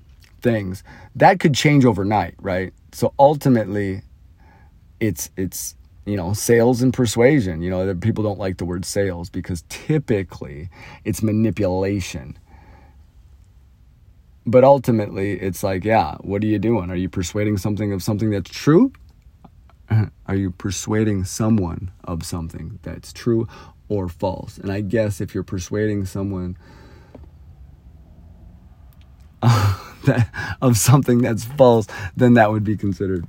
things 0.41 0.83
that 1.15 1.39
could 1.39 1.53
change 1.53 1.85
overnight 1.85 2.35
right? 2.41 2.73
So 2.91 3.13
ultimately 3.17 4.01
it's 4.99 5.29
it's 5.37 5.75
you 6.05 6.17
know 6.17 6.33
sales 6.33 6.81
and 6.81 6.93
persuasion. 6.93 7.61
You 7.61 7.69
know 7.69 7.95
people 7.95 8.23
don't 8.23 8.39
like 8.39 8.57
the 8.57 8.65
word 8.65 8.83
sales 8.83 9.29
because 9.29 9.63
typically 9.69 10.69
it's 11.05 11.23
manipulation. 11.23 12.37
But 14.45 14.65
ultimately 14.65 15.39
it's 15.39 15.63
like 15.63 15.85
yeah 15.85 16.15
what 16.19 16.43
are 16.43 16.47
you 16.47 16.59
doing? 16.59 16.91
Are 16.91 16.95
you 16.95 17.07
persuading 17.07 17.57
something 17.57 17.93
of 17.93 18.03
something 18.03 18.31
that's 18.31 18.51
true 18.51 18.91
are 20.27 20.35
you 20.35 20.51
persuading 20.51 21.25
someone 21.25 21.91
of 22.03 22.25
something 22.25 22.79
that's 22.83 23.13
true 23.13 23.47
or 23.89 24.09
false? 24.09 24.57
And 24.57 24.71
I 24.71 24.81
guess 24.81 25.21
if 25.21 25.33
you're 25.33 25.43
persuading 25.43 26.05
someone 26.05 26.57
of 30.61 30.77
something 30.77 31.19
that's 31.19 31.43
false, 31.43 31.87
then 32.15 32.33
that 32.35 32.51
would 32.51 32.63
be 32.63 32.77
considered 32.77 33.27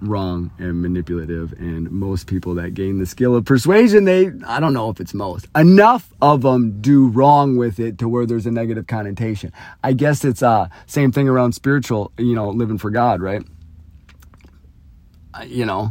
wrong 0.00 0.50
and 0.58 0.82
manipulative. 0.82 1.52
And 1.52 1.90
most 1.90 2.26
people 2.26 2.54
that 2.56 2.74
gain 2.74 2.98
the 2.98 3.06
skill 3.06 3.34
of 3.34 3.44
persuasion, 3.44 4.04
they, 4.04 4.30
I 4.46 4.60
don't 4.60 4.74
know 4.74 4.90
if 4.90 5.00
it's 5.00 5.14
most, 5.14 5.46
enough 5.56 6.12
of 6.20 6.42
them 6.42 6.80
do 6.80 7.08
wrong 7.08 7.56
with 7.56 7.78
it 7.80 7.98
to 7.98 8.08
where 8.08 8.26
there's 8.26 8.46
a 8.46 8.50
negative 8.50 8.86
connotation. 8.86 9.52
I 9.82 9.92
guess 9.92 10.24
it's 10.24 10.42
uh 10.42 10.68
same 10.86 11.12
thing 11.12 11.28
around 11.28 11.52
spiritual, 11.52 12.12
you 12.18 12.34
know, 12.34 12.50
living 12.50 12.78
for 12.78 12.90
God, 12.90 13.22
right? 13.22 13.44
You 15.46 15.64
know, 15.64 15.90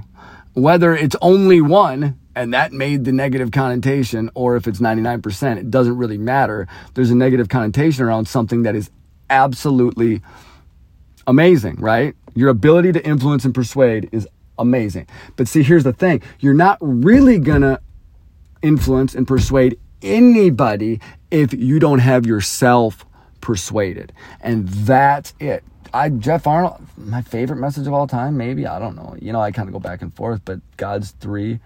whether 0.54 0.96
it's 0.96 1.16
only 1.22 1.62
one 1.62 2.20
and 2.36 2.54
that 2.54 2.74
made 2.74 3.06
the 3.06 3.12
negative 3.12 3.52
connotation 3.52 4.30
or 4.34 4.56
if 4.56 4.68
it's 4.68 4.80
99%, 4.80 5.58
it 5.58 5.70
doesn't 5.70 5.98
really 5.98 6.18
matter. 6.18 6.68
There's 6.94 7.12
a 7.12 7.16
negative 7.16 7.50
connotation 7.50 8.04
around 8.06 8.28
something 8.28 8.64
that 8.64 8.76
is 8.76 8.90
absolutely 9.30 10.22
amazing, 11.28 11.76
right? 11.76 12.16
Your 12.34 12.50
ability 12.50 12.92
to 12.94 13.06
influence 13.06 13.46
and 13.46 13.54
persuade 13.54 14.10
is 14.12 14.28
amazing. 14.58 15.08
But 15.36 15.48
see, 15.48 15.64
here's 15.64 15.84
the 15.84 15.94
thing 15.94 16.22
you're 16.40 16.54
not 16.54 16.78
really 16.82 17.38
gonna 17.40 17.80
influence 18.62 19.14
and 19.14 19.28
persuade 19.28 19.80
anybody 20.02 21.00
if 21.32 21.54
you 21.54 21.80
don't 21.80 22.00
have 22.00 22.26
yourself 22.26 23.06
persuaded. 23.42 24.12
And 24.42 24.68
that's 24.70 25.34
it. 25.40 25.64
I 25.94 26.10
Jeff 26.10 26.48
Arnold, 26.48 26.82
my 26.98 27.22
favorite 27.22 27.58
message 27.58 27.86
of 27.86 27.94
all 27.94 28.08
time, 28.08 28.36
maybe 28.36 28.66
I 28.66 28.80
don't 28.80 28.96
know. 28.96 29.16
You 29.22 29.32
know, 29.32 29.40
I 29.40 29.52
kind 29.52 29.70
of 29.70 29.74
go 29.74 29.80
back 29.80 30.02
and 30.02 30.14
forth, 30.14 30.42
but 30.44 30.60
God's 30.78 31.12
three 31.12 31.60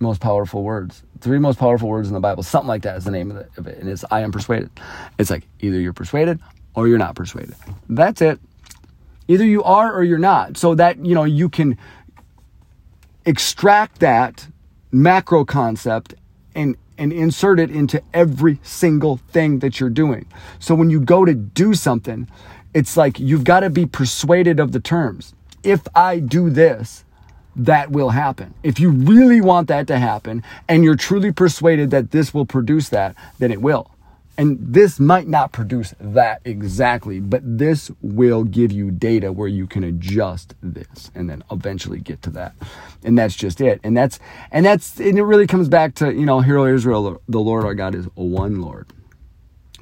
most 0.00 0.20
powerful 0.20 0.64
words, 0.64 1.02
three 1.20 1.38
most 1.38 1.58
powerful 1.58 1.88
words 1.88 2.08
in 2.08 2.14
the 2.14 2.20
Bible, 2.20 2.42
something 2.42 2.68
like 2.68 2.82
that 2.82 2.96
is 2.96 3.04
the 3.04 3.12
name 3.12 3.30
of, 3.30 3.46
of 3.56 3.66
it, 3.66 3.78
and 3.78 3.88
it's 3.88 4.04
I 4.10 4.20
am 4.20 4.32
persuaded. 4.32 4.70
It's 5.18 5.30
like 5.30 5.46
either 5.60 5.78
you're 5.78 5.92
persuaded 5.92 6.40
or 6.74 6.88
you're 6.88 6.98
not 6.98 7.14
persuaded. 7.14 7.54
That's 7.88 8.20
it. 8.20 8.40
Either 9.28 9.44
you 9.44 9.62
are 9.62 9.92
or 9.92 10.02
you're 10.02 10.18
not. 10.18 10.56
So 10.56 10.74
that 10.74 11.04
you 11.04 11.14
know 11.14 11.24
you 11.24 11.48
can 11.48 11.78
extract 13.24 14.00
that 14.00 14.48
macro 14.90 15.44
concept 15.44 16.14
and 16.54 16.76
and 16.98 17.12
insert 17.12 17.58
it 17.58 17.70
into 17.70 18.02
every 18.12 18.58
single 18.62 19.16
thing 19.16 19.60
that 19.60 19.80
you're 19.80 19.90
doing. 19.90 20.26
So 20.58 20.74
when 20.74 20.90
you 20.90 21.00
go 21.00 21.24
to 21.24 21.34
do 21.34 21.74
something, 21.74 22.28
it's 22.74 22.96
like 22.96 23.20
you've 23.20 23.44
got 23.44 23.60
to 23.60 23.70
be 23.70 23.86
persuaded 23.86 24.60
of 24.60 24.72
the 24.72 24.80
terms. 24.80 25.32
If 25.62 25.86
I 25.94 26.18
do 26.18 26.50
this, 26.50 27.04
that 27.56 27.90
will 27.90 28.10
happen. 28.10 28.52
If 28.62 28.80
you 28.80 28.90
really 28.90 29.40
want 29.40 29.68
that 29.68 29.86
to 29.86 29.98
happen 29.98 30.42
and 30.68 30.82
you're 30.82 30.96
truly 30.96 31.32
persuaded 31.32 31.90
that 31.92 32.10
this 32.10 32.34
will 32.34 32.44
produce 32.44 32.88
that, 32.88 33.14
then 33.38 33.52
it 33.52 33.62
will. 33.62 33.90
And 34.36 34.58
this 34.60 34.98
might 34.98 35.28
not 35.28 35.52
produce 35.52 35.94
that 36.00 36.40
exactly, 36.44 37.20
but 37.20 37.40
this 37.44 37.92
will 38.02 38.42
give 38.42 38.72
you 38.72 38.90
data 38.90 39.30
where 39.30 39.46
you 39.46 39.68
can 39.68 39.84
adjust 39.84 40.56
this 40.60 41.12
and 41.14 41.30
then 41.30 41.44
eventually 41.52 42.00
get 42.00 42.20
to 42.22 42.30
that. 42.30 42.54
And 43.04 43.16
that's 43.16 43.36
just 43.36 43.60
it. 43.60 43.78
And 43.84 43.96
that's, 43.96 44.18
and 44.50 44.66
that's, 44.66 44.98
and 44.98 45.16
it 45.16 45.22
really 45.22 45.46
comes 45.46 45.68
back 45.68 45.94
to, 45.96 46.12
you 46.12 46.26
know, 46.26 46.40
Hear 46.40 46.58
O 46.58 46.66
Israel, 46.66 47.22
the 47.28 47.38
Lord 47.38 47.64
our 47.64 47.76
God 47.76 47.94
is 47.94 48.06
one 48.16 48.60
Lord 48.60 48.88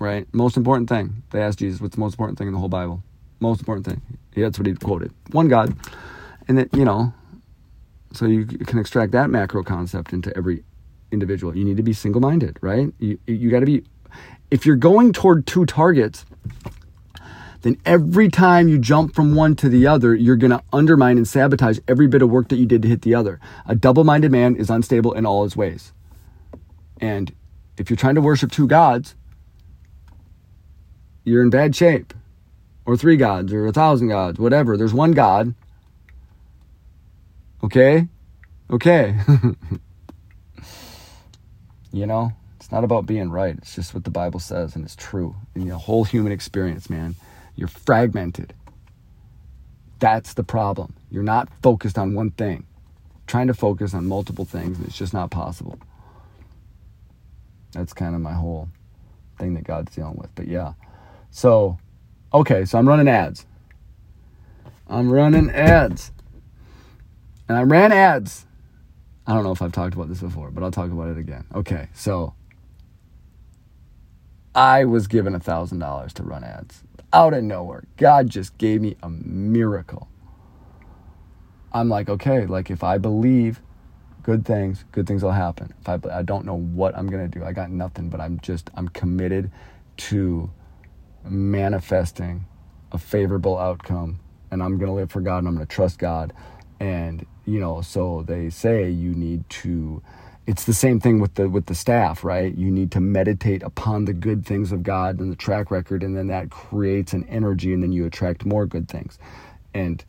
right? 0.03 0.27
Most 0.35 0.57
important 0.57 0.89
thing. 0.89 1.23
They 1.31 1.41
asked 1.41 1.61
Jesus, 1.61 1.81
what's 1.81 1.95
the 1.95 2.01
most 2.01 2.15
important 2.15 2.39
thing 2.39 2.49
in 2.49 2.53
the 2.53 2.59
whole 2.59 2.69
Bible? 2.69 3.03
Most 3.41 3.61
important 3.61 3.87
thing. 3.87 4.03
That's 4.35 4.59
what 4.59 4.67
he 4.67 4.75
quoted. 4.75 5.13
One 5.31 5.49
God. 5.49 5.77
And 6.49 6.59
that, 6.59 6.75
you 6.75 6.85
know, 6.85 7.15
so 8.13 8.27
you 8.27 8.45
can 8.45 8.79
extract 8.79 9.13
that 9.13 9.31
macro 9.31 9.63
concept 9.63 10.13
into 10.13 10.37
every 10.37 10.65
individual. 11.11 11.57
You 11.57 11.65
need 11.65 11.77
to 11.77 11.83
be 11.83 11.93
single 11.93 12.21
minded, 12.21 12.59
right? 12.61 12.93
You, 12.99 13.19
you 13.27 13.51
got 13.51 13.61
to 13.61 13.67
be, 13.67 13.85
if 14.51 14.67
you're 14.67 14.77
going 14.77 15.13
toward 15.13 15.47
two 15.47 15.67
targets, 15.67 16.27
then 17.63 17.77
every 17.87 18.29
time 18.29 18.69
you 18.69 18.79
jump 18.79 19.15
from 19.15 19.35
one 19.37 19.55
to 19.57 19.69
the 19.69 19.87
other, 19.87 20.15
you're 20.15 20.37
going 20.37 20.51
to 20.51 20.63
undermine 20.73 21.17
and 21.17 21.29
sabotage 21.29 21.79
every 21.87 22.09
bit 22.09 22.23
of 22.23 22.29
work 22.29 22.49
that 22.49 22.57
you 22.57 22.67
did 22.67 22.83
to 22.83 22.89
hit 22.89 23.03
the 23.03 23.15
other. 23.15 23.39
A 23.67 23.77
double 23.77 24.03
minded 24.03 24.33
man 24.33 24.57
is 24.57 24.69
unstable 24.69 25.13
in 25.13 25.25
all 25.25 25.45
his 25.45 25.57
ways. 25.57 25.93
And 27.01 27.33
if 27.79 27.89
you're 27.89 27.97
trying 27.97 28.17
to 28.17 28.21
worship 28.21 28.51
two 28.51 28.67
gods, 28.67 29.15
you're 31.25 31.43
in 31.43 31.51
bad 31.51 31.77
shape. 31.77 32.15
Or 32.85 32.97
three 32.97 33.17
gods, 33.17 33.53
or 33.53 33.67
a 33.67 33.73
thousand 33.73 34.09
gods, 34.09 34.41
whatever. 34.41 34.77
There's 34.77 34.95
one 34.95 35.13
God. 35.13 35.55
Okay? 37.63 38.09
Okay. 38.71 39.17
you 41.93 42.07
know, 42.07 42.33
it's 42.57 42.73
not 42.73 42.83
about 42.83 43.07
being 43.07 43.31
right. 43.31 43.57
It's 43.57 43.75
just 43.75 43.95
what 43.95 44.03
the 44.03 44.11
Bible 44.11 44.41
says, 44.41 44.75
and 44.75 44.85
it's 44.85 44.97
true. 44.97 45.37
In 45.55 45.69
the 45.69 45.79
whole 45.79 46.03
human 46.05 46.33
experience, 46.33 46.91
man, 46.91 47.15
you're 47.55 47.69
fragmented. 47.69 48.53
That's 50.01 50.35
the 50.35 50.43
problem. 50.43 50.95
You're 51.11 51.23
not 51.23 51.49
focused 51.63 51.99
on 51.99 52.15
one 52.15 52.33
thing. 52.33 52.67
Trying 53.29 53.47
to 53.47 53.55
focus 53.55 53.95
on 53.95 54.07
multiple 54.07 54.45
things, 54.45 54.79
and 54.79 54.89
it's 54.89 54.99
just 54.99 55.15
not 55.15 55.31
possible. 55.31 55.79
That's 57.73 57.93
kind 57.93 58.17
of 58.17 58.21
my 58.21 58.33
whole 58.33 58.69
thing 59.39 59.55
that 59.55 59.65
God's 59.65 59.95
dealing 59.95 60.17
with. 60.17 60.35
But 60.35 60.49
yeah. 60.49 60.73
So, 61.33 61.79
okay, 62.33 62.67
so 62.67 62.79
I'm 62.79 62.87
running 62.87 63.09
ads. 63.09 63.47
I'm 64.87 65.11
running 65.11 65.51
ads. 65.51 66.13
And 67.49 67.57
I 67.57 67.63
ran 67.63 67.91
ads. 67.91 68.47
I 69.27 69.33
don't 69.33 69.43
know 69.43 69.53
if 69.53 69.63
I've 69.63 69.73
talked 69.73 69.95
about 69.95 70.09
this 70.09 70.21
before, 70.21 70.51
but 70.51 70.63
I'll 70.63 70.71
talk 70.71 70.91
about 70.93 71.09
it 71.09 71.17
again. 71.17 71.47
Okay, 71.55 71.89
so 71.95 72.35
I 74.55 74.85
was 74.85 75.07
given 75.07 75.35
a 75.35 75.41
thousand 75.41 75.79
dollars 75.79 76.13
to 76.15 76.23
run 76.23 76.45
ads 76.45 76.85
out 77.15 77.33
of 77.33 77.43
nowhere. 77.43 77.85
God 77.97 78.29
just 78.29 78.59
gave 78.59 78.83
me 78.83 78.97
a 79.03 79.09
miracle. 79.09 80.09
I'm 81.73 81.89
like, 81.89 82.11
okay, 82.11 82.45
like 82.45 82.71
if 82.71 82.85
I 82.85 82.99
believe 82.99 83.63
good 84.23 84.45
things, 84.45 84.85
good 84.93 85.07
things 85.07 85.23
will 85.23 85.33
happen. 85.33 85.73
If 85.81 85.89
I, 85.89 85.99
I 86.13 86.23
don't 86.23 86.45
know 86.45 86.59
what 86.59 86.95
I'm 86.95 87.07
gonna 87.07 87.29
do, 87.29 87.43
I 87.43 87.53
got 87.53 87.71
nothing, 87.71 88.11
but 88.11 88.21
I'm 88.21 88.39
just 88.41 88.71
I'm 88.75 88.89
committed 88.89 89.51
to 89.97 90.51
manifesting 91.29 92.47
a 92.93 92.99
favorable 92.99 93.59
outcome, 93.59 94.21
and 94.51 94.63
I'm 94.63 94.79
gonna 94.79 94.95
live 94.95 95.11
for 95.11 95.21
God, 95.21 95.39
and 95.39 95.49
I'm 95.49 95.55
gonna 95.55 95.67
trust 95.67 95.99
God, 95.99 96.33
and 96.81 97.27
you 97.47 97.61
know, 97.61 97.83
so 97.83 98.25
they 98.27 98.51
say 98.51 98.91
you 98.91 99.15
need 99.15 99.49
to 99.51 100.03
it's 100.47 100.65
the 100.65 100.75
same 100.75 101.01
thing 101.01 101.21
with 101.21 101.35
the 101.35 101.49
with 101.49 101.67
the 101.67 101.75
staff, 101.75 102.25
right? 102.25 102.55
You 102.57 102.71
need 102.71 102.91
to 102.93 103.01
meditate 103.01 103.63
upon 103.63 104.07
the 104.07 104.13
good 104.13 104.45
things 104.45 104.73
of 104.73 104.83
God 104.83 105.21
and 105.21 105.31
the 105.33 105.37
track 105.37 105.71
record, 105.71 106.03
and 106.03 106.17
then 106.17 106.29
that 106.29 106.51
creates 106.51 107.13
an 107.13 107.25
energy, 107.29 107.73
and 107.73 107.83
then 107.83 107.93
you 107.93 108.07
attract 108.07 108.45
more 108.45 108.67
good 108.67 108.89
things. 108.89 109.19
And 109.75 110.05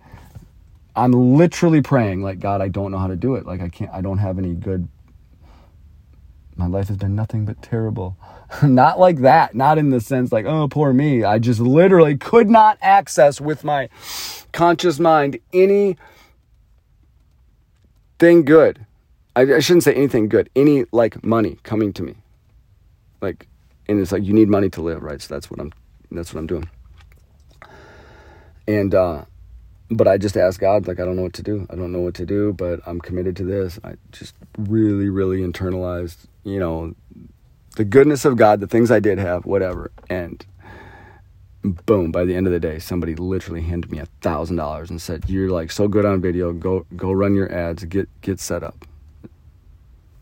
I'm 0.96 1.12
literally 1.12 1.82
praying, 1.82 2.24
like 2.24 2.40
God, 2.40 2.62
I 2.62 2.70
don't 2.70 2.92
know 2.92 2.98
how 3.00 3.08
to 3.08 3.16
do 3.16 3.36
it. 3.36 3.46
Like 3.46 3.62
I 3.62 3.70
can't, 3.70 3.92
I 3.92 4.02
don't 4.02 4.20
have 4.20 4.40
any 4.40 4.54
good. 4.56 4.88
My 6.56 6.68
life 6.68 6.88
has 6.90 6.98
been 6.98 7.16
nothing 7.16 7.46
but 7.46 7.62
terrible. 7.62 8.18
not 8.64 9.00
like 9.00 9.20
that. 9.20 9.56
Not 9.56 9.78
in 9.78 9.90
the 9.90 10.02
sense 10.02 10.32
like, 10.32 10.46
oh, 10.46 10.68
poor 10.68 10.94
me. 10.94 11.24
I 11.24 11.40
just 11.40 11.60
literally 11.60 12.18
could 12.18 12.50
not 12.50 12.78
access 12.82 13.42
with 13.42 13.64
my 13.64 13.90
conscious 14.52 15.00
mind 15.00 15.40
any 15.52 15.98
thing 18.20 18.46
good 18.46 18.86
I, 19.36 19.42
I 19.42 19.60
shouldn't 19.60 19.84
say 19.84 19.94
anything 19.94 20.30
good. 20.30 20.50
Any 20.56 20.86
like 20.92 21.24
money 21.24 21.58
coming 21.64 21.94
to 21.94 22.04
me, 22.04 22.16
like, 23.22 23.48
and 23.88 24.00
it's 24.00 24.12
like 24.12 24.24
you 24.24 24.34
need 24.34 24.48
money 24.48 24.70
to 24.72 24.82
live, 24.82 25.02
right? 25.02 25.22
So 25.22 25.34
that's 25.34 25.50
what 25.50 25.60
I'm. 25.60 25.74
That's 26.12 26.34
what 26.34 26.40
I'm 26.40 26.48
doing. 26.48 26.70
And 28.68 28.94
uh, 28.94 29.26
but 29.90 30.08
I 30.08 30.18
just 30.18 30.38
ask 30.38 30.60
God, 30.60 30.88
like, 30.88 31.00
I 31.00 31.06
don't 31.06 31.16
know 31.16 31.24
what 31.24 31.34
to 31.34 31.44
do. 31.44 31.66
I 31.70 31.76
don't 31.76 31.92
know 31.92 32.00
what 32.00 32.14
to 32.16 32.26
do, 32.26 32.54
but 32.54 32.80
I'm 32.86 33.02
committed 33.02 33.36
to 33.38 33.44
this. 33.44 33.80
I 33.84 33.96
just 34.12 34.36
really, 34.58 35.10
really 35.10 35.40
internalized, 35.40 36.18
you 36.44 36.60
know, 36.60 36.94
the 37.76 37.86
goodness 37.86 38.26
of 38.26 38.38
God, 38.38 38.60
the 38.60 38.68
things 38.68 38.92
I 38.92 39.00
did 39.00 39.18
have, 39.18 39.46
whatever. 39.46 39.92
And 40.10 40.46
boom, 41.64 42.12
by 42.12 42.26
the 42.26 42.36
end 42.36 42.48
of 42.48 42.54
the 42.54 42.60
day, 42.60 42.80
somebody 42.80 43.16
literally 43.16 43.62
handed 43.62 43.92
me 43.92 44.00
a 44.00 44.08
thousand 44.22 44.58
dollars 44.58 44.90
and 44.90 45.02
said, 45.02 45.30
You're 45.30 45.50
like 45.50 45.72
so 45.72 45.88
good 45.88 46.06
on 46.06 46.22
video, 46.22 46.54
go 46.54 46.86
go 46.96 47.12
run 47.12 47.36
your 47.36 47.52
ads, 47.52 47.84
get 47.86 48.10
get 48.22 48.40
set 48.40 48.64
up 48.64 48.86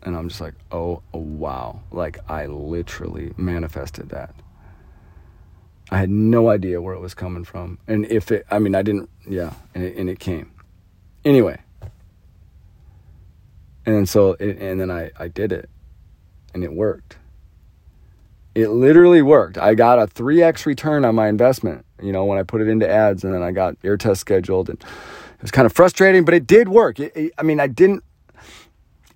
and 0.04 0.16
I'm 0.16 0.28
just 0.28 0.40
like, 0.40 0.54
oh, 0.70 1.02
wow. 1.12 1.80
Like, 1.90 2.18
I 2.28 2.46
literally 2.46 3.32
manifested 3.36 4.08
that. 4.10 4.34
I 5.90 5.98
had 5.98 6.10
no 6.10 6.48
idea 6.48 6.80
where 6.80 6.94
it 6.94 7.00
was 7.00 7.14
coming 7.14 7.44
from. 7.44 7.78
And 7.86 8.06
if 8.06 8.32
it, 8.32 8.46
I 8.50 8.58
mean, 8.58 8.74
I 8.74 8.82
didn't, 8.82 9.10
yeah, 9.28 9.52
and 9.74 9.84
it, 9.84 9.96
and 9.96 10.08
it 10.10 10.18
came. 10.18 10.50
Anyway. 11.24 11.60
And 13.84 14.08
so, 14.08 14.32
it, 14.34 14.58
and 14.58 14.80
then 14.80 14.90
I, 14.90 15.10
I 15.18 15.28
did 15.28 15.52
it, 15.52 15.68
and 16.54 16.64
it 16.64 16.72
worked. 16.72 17.16
It 18.54 18.68
literally 18.68 19.22
worked. 19.22 19.56
I 19.56 19.74
got 19.74 19.98
a 19.98 20.06
3x 20.06 20.66
return 20.66 21.04
on 21.04 21.14
my 21.14 21.28
investment, 21.28 21.86
you 22.02 22.12
know, 22.12 22.24
when 22.24 22.38
I 22.38 22.42
put 22.42 22.60
it 22.60 22.68
into 22.68 22.88
ads, 22.88 23.24
and 23.24 23.32
then 23.32 23.42
I 23.42 23.50
got 23.50 23.76
air 23.82 23.96
test 23.96 24.20
scheduled. 24.20 24.68
And 24.68 24.78
it 24.78 25.42
was 25.42 25.50
kind 25.50 25.66
of 25.66 25.72
frustrating, 25.72 26.24
but 26.24 26.34
it 26.34 26.46
did 26.46 26.68
work. 26.68 27.00
It, 27.00 27.32
I 27.38 27.42
mean, 27.42 27.60
I 27.60 27.66
didn't 27.66 28.04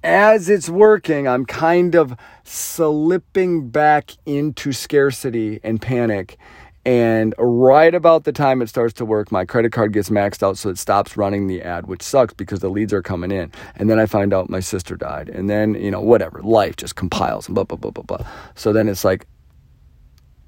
as 0.06 0.48
it's 0.48 0.68
working, 0.68 1.26
I'm 1.26 1.44
kind 1.44 1.96
of 1.96 2.16
slipping 2.44 3.70
back 3.70 4.12
into 4.24 4.72
scarcity 4.72 5.58
and 5.64 5.82
panic. 5.82 6.38
And 6.86 7.34
right 7.36 7.92
about 7.92 8.22
the 8.22 8.32
time 8.32 8.62
it 8.62 8.68
starts 8.68 8.94
to 8.94 9.04
work, 9.04 9.32
my 9.32 9.44
credit 9.44 9.72
card 9.72 9.92
gets 9.92 10.08
maxed 10.08 10.44
out, 10.44 10.56
so 10.56 10.70
it 10.70 10.78
stops 10.78 11.16
running 11.16 11.48
the 11.48 11.60
ad, 11.60 11.88
which 11.88 12.00
sucks 12.00 12.32
because 12.32 12.60
the 12.60 12.70
leads 12.70 12.92
are 12.92 13.02
coming 13.02 13.32
in. 13.32 13.50
And 13.74 13.90
then 13.90 13.98
I 13.98 14.06
find 14.06 14.32
out 14.32 14.48
my 14.48 14.60
sister 14.60 14.94
died. 14.94 15.28
And 15.28 15.50
then, 15.50 15.74
you 15.74 15.90
know, 15.90 16.00
whatever, 16.00 16.40
life 16.42 16.76
just 16.76 16.94
compiles 16.94 17.48
and 17.48 17.56
blah, 17.56 17.64
blah, 17.64 17.76
blah, 17.76 17.90
blah, 17.90 18.04
blah. 18.04 18.24
So 18.54 18.72
then 18.72 18.88
it's 18.88 19.04
like, 19.04 19.26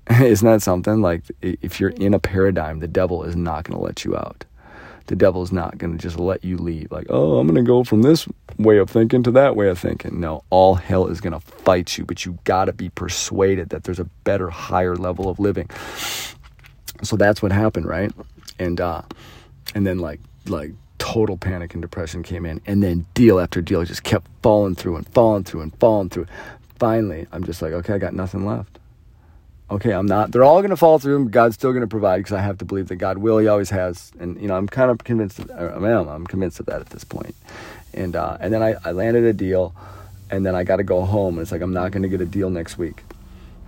isn't 0.22 0.46
that 0.46 0.62
something? 0.62 1.02
Like, 1.02 1.24
if 1.42 1.80
you're 1.80 1.90
in 1.90 2.14
a 2.14 2.20
paradigm, 2.20 2.78
the 2.78 2.86
devil 2.86 3.24
is 3.24 3.34
not 3.34 3.64
going 3.64 3.76
to 3.76 3.84
let 3.84 4.04
you 4.04 4.16
out 4.16 4.44
the 5.08 5.16
devil's 5.16 5.50
not 5.50 5.78
going 5.78 5.90
to 5.90 5.98
just 5.98 6.18
let 6.18 6.44
you 6.44 6.56
leave. 6.56 6.92
Like, 6.92 7.06
oh, 7.08 7.38
I'm 7.38 7.46
going 7.46 7.56
to 7.56 7.66
go 7.66 7.82
from 7.82 8.02
this 8.02 8.28
way 8.58 8.76
of 8.78 8.90
thinking 8.90 9.22
to 9.24 9.30
that 9.32 9.56
way 9.56 9.68
of 9.68 9.78
thinking. 9.78 10.20
No, 10.20 10.44
all 10.50 10.74
hell 10.76 11.08
is 11.08 11.20
going 11.20 11.32
to 11.32 11.40
fight 11.40 11.98
you, 11.98 12.04
but 12.04 12.24
you 12.24 12.38
got 12.44 12.66
to 12.66 12.72
be 12.72 12.90
persuaded 12.90 13.70
that 13.70 13.84
there's 13.84 13.98
a 13.98 14.04
better, 14.24 14.50
higher 14.50 14.96
level 14.96 15.28
of 15.28 15.38
living. 15.38 15.68
So 17.02 17.16
that's 17.16 17.42
what 17.42 17.52
happened, 17.52 17.86
right? 17.86 18.12
And 18.58 18.80
uh, 18.80 19.02
and 19.74 19.86
then 19.86 19.98
like 19.98 20.20
like 20.46 20.72
total 20.98 21.36
panic 21.36 21.74
and 21.74 21.80
depression 21.80 22.22
came 22.22 22.44
in, 22.44 22.60
and 22.66 22.82
then 22.82 23.06
deal 23.14 23.40
after 23.40 23.62
deal 23.62 23.84
just 23.84 24.02
kept 24.02 24.26
falling 24.42 24.74
through 24.74 24.96
and 24.96 25.08
falling 25.08 25.44
through 25.44 25.62
and 25.62 25.74
falling 25.78 26.10
through. 26.10 26.26
Finally, 26.78 27.26
I'm 27.32 27.44
just 27.44 27.62
like, 27.62 27.72
okay, 27.72 27.94
I 27.94 27.98
got 27.98 28.14
nothing 28.14 28.44
left 28.44 28.78
okay, 29.70 29.92
I'm 29.92 30.06
not, 30.06 30.32
they're 30.32 30.44
all 30.44 30.60
going 30.60 30.70
to 30.70 30.76
fall 30.76 30.98
through. 30.98 31.28
God's 31.28 31.54
still 31.54 31.72
going 31.72 31.82
to 31.82 31.88
provide 31.88 32.18
because 32.18 32.32
I 32.32 32.40
have 32.40 32.58
to 32.58 32.64
believe 32.64 32.88
that 32.88 32.96
God 32.96 33.18
will. 33.18 33.38
He 33.38 33.48
always 33.48 33.70
has. 33.70 34.12
And, 34.18 34.40
you 34.40 34.48
know, 34.48 34.56
I'm 34.56 34.66
kind 34.66 34.90
of 34.90 35.04
convinced, 35.04 35.38
of, 35.38 35.50
I 35.50 35.90
am, 35.90 36.08
I'm 36.08 36.26
convinced 36.26 36.60
of 36.60 36.66
that 36.66 36.80
at 36.80 36.90
this 36.90 37.04
point. 37.04 37.34
And, 37.92 38.16
uh, 38.16 38.38
and 38.40 38.52
then 38.52 38.62
I, 38.62 38.76
I 38.84 38.92
landed 38.92 39.24
a 39.24 39.32
deal 39.32 39.74
and 40.30 40.44
then 40.44 40.54
I 40.54 40.64
got 40.64 40.76
to 40.76 40.84
go 40.84 41.04
home. 41.04 41.34
And 41.34 41.42
it's 41.42 41.52
like, 41.52 41.60
I'm 41.60 41.72
not 41.72 41.92
going 41.92 42.02
to 42.02 42.08
get 42.08 42.20
a 42.20 42.26
deal 42.26 42.50
next 42.50 42.78
week 42.78 43.04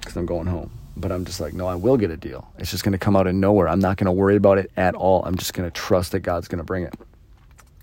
because 0.00 0.16
I'm 0.16 0.26
going 0.26 0.46
home. 0.46 0.70
But 0.96 1.12
I'm 1.12 1.24
just 1.24 1.40
like, 1.40 1.54
no, 1.54 1.66
I 1.66 1.76
will 1.76 1.96
get 1.96 2.10
a 2.10 2.16
deal. 2.16 2.50
It's 2.58 2.70
just 2.70 2.82
going 2.82 2.92
to 2.92 2.98
come 2.98 3.16
out 3.16 3.26
of 3.26 3.34
nowhere. 3.34 3.68
I'm 3.68 3.80
not 3.80 3.96
going 3.96 4.06
to 4.06 4.12
worry 4.12 4.36
about 4.36 4.58
it 4.58 4.70
at 4.76 4.94
all. 4.94 5.24
I'm 5.24 5.36
just 5.36 5.54
going 5.54 5.66
to 5.66 5.70
trust 5.70 6.12
that 6.12 6.20
God's 6.20 6.48
going 6.48 6.58
to 6.58 6.64
bring 6.64 6.84
it. 6.84 6.94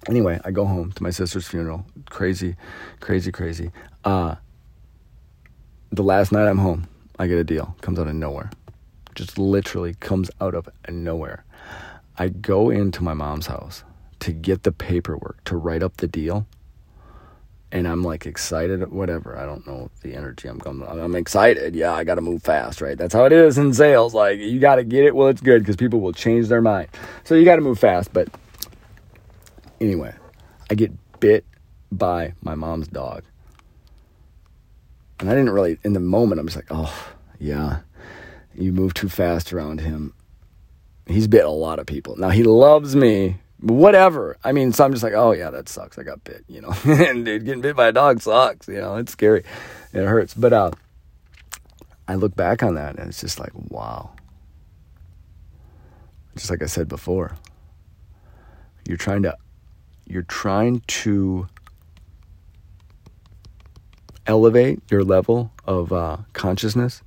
Anyway, 0.08 0.40
I 0.44 0.52
go 0.52 0.66
home 0.66 0.92
to 0.94 1.04
my 1.04 1.10
sister's 1.10 1.48
funeral. 1.48 1.86
Crazy, 2.10 2.56
crazy, 3.00 3.32
crazy. 3.32 3.72
Uh, 4.04 4.36
the 5.92 6.04
last 6.04 6.32
night 6.32 6.48
I'm 6.48 6.60
home, 6.60 6.88
I 7.20 7.28
get 7.28 7.38
a 7.38 7.44
deal. 7.44 7.76
Comes 7.82 8.00
out 8.00 8.08
of 8.08 8.16
nowhere. 8.16 8.52
Just 9.16 9.38
literally 9.38 9.96
comes 9.96 10.30
out 10.40 10.54
of 10.54 10.70
nowhere. 10.90 11.44
I 12.18 12.30
go 12.30 12.70
into 12.70 13.04
my 13.04 13.14
mom's 13.14 13.48
house 13.48 13.84
to 14.20 14.32
get 14.32 14.64
the 14.64 14.72
paperwork 14.72 15.44
to 15.46 15.58
write 15.58 15.84
up 15.84 15.98
the 15.98 16.08
deal. 16.08 16.48
And 17.72 17.88
I'm 17.88 18.02
like 18.04 18.26
excited, 18.26 18.92
whatever. 18.92 19.38
I 19.38 19.46
don't 19.46 19.68
know 19.68 19.92
the 20.02 20.16
energy 20.16 20.48
I'm 20.48 20.60
coming. 20.60 20.88
I'm 20.88 21.16
excited. 21.16 21.76
Yeah, 21.76 21.94
I 21.94 22.04
got 22.04 22.16
to 22.16 22.22
move 22.22 22.42
fast, 22.42 22.82
right? 22.82 22.98
That's 22.98 23.14
how 23.14 23.26
it 23.26 23.34
is 23.34 23.58
in 23.58 23.74
sales. 23.74 24.14
Like 24.14 24.40
you 24.40 24.60
got 24.60 24.76
to 24.76 24.84
get 24.84 25.04
it 25.04 25.16
while 25.16 25.28
it's 25.28 25.42
good 25.42 25.62
because 25.62 25.76
people 25.76 26.00
will 26.00 26.14
change 26.14 26.48
their 26.48 26.62
mind. 26.62 26.88
So 27.24 27.36
you 27.36 27.44
got 27.44 27.58
to 27.58 27.62
move 27.62 27.78
fast. 27.78 28.14
But 28.14 28.30
anyway, 29.82 30.14
I 30.70 30.76
get 30.76 30.92
bit 31.20 31.46
by 31.92 32.34
my 32.42 32.56
mom's 32.56 32.88
dog. 32.88 33.24
And 35.20 35.30
I 35.30 35.34
didn't 35.34 35.50
really, 35.50 35.80
in 35.84 35.94
the 35.94 36.00
moment, 36.00 36.40
I'm 36.40 36.48
just 36.48 36.56
like, 36.56 36.68
oh, 36.70 37.08
yeah, 37.40 37.80
you 38.54 38.72
move 38.72 38.94
too 38.94 39.10
fast 39.10 39.52
around 39.52 39.82
him. 39.82 40.14
He's 41.08 41.28
bit 41.28 41.46
a 41.46 41.50
lot 41.50 41.80
of 41.80 41.86
people. 41.86 42.16
Now, 42.18 42.30
he 42.30 42.44
loves 42.44 42.96
me, 42.96 43.38
whatever. 43.60 44.38
I 44.44 44.52
mean, 44.52 44.74
so 44.74 44.86
I'm 44.86 44.92
just 44.92 45.04
like, 45.04 45.14
oh, 45.14 45.32
yeah, 45.32 45.50
that 45.50 45.70
sucks. 45.70 45.98
I 45.98 46.04
got 46.04 46.24
bit, 46.24 46.44
you 46.48 46.62
know. 46.62 46.74
and 46.84 47.26
dude, 47.26 47.46
getting 47.46 47.62
bit 47.62 47.76
by 47.76 47.88
a 47.88 47.92
dog 47.92 48.22
sucks, 48.22 48.68
you 48.68 48.80
know, 48.80 48.98
it's 48.98 49.14
scary. 49.14 49.44
It 49.94 50.06
hurts. 50.06 50.34
But 50.34 50.54
uh, 50.54 50.72
I 52.08 52.16
look 52.16 52.36
back 52.36 52.62
on 52.62 52.76
that 52.76 52.98
and 52.98 53.10
it's 53.10 53.22
just 53.22 53.40
like, 53.40 53.52
wow. 53.56 54.12
Just 56.36 56.52
like 56.52 56.62
I 56.62 56.68
said 56.68 56.88
before, 56.88 57.36
you're 58.88 58.98
trying 58.98 59.24
to, 59.24 59.36
you're 60.06 60.22
trying 60.22 60.82
to 60.88 61.48
elevate 64.28 64.82
your 64.92 65.04
level 65.04 65.52
of 65.66 65.92
uh, 65.92 66.18
consciousness, 66.34 67.02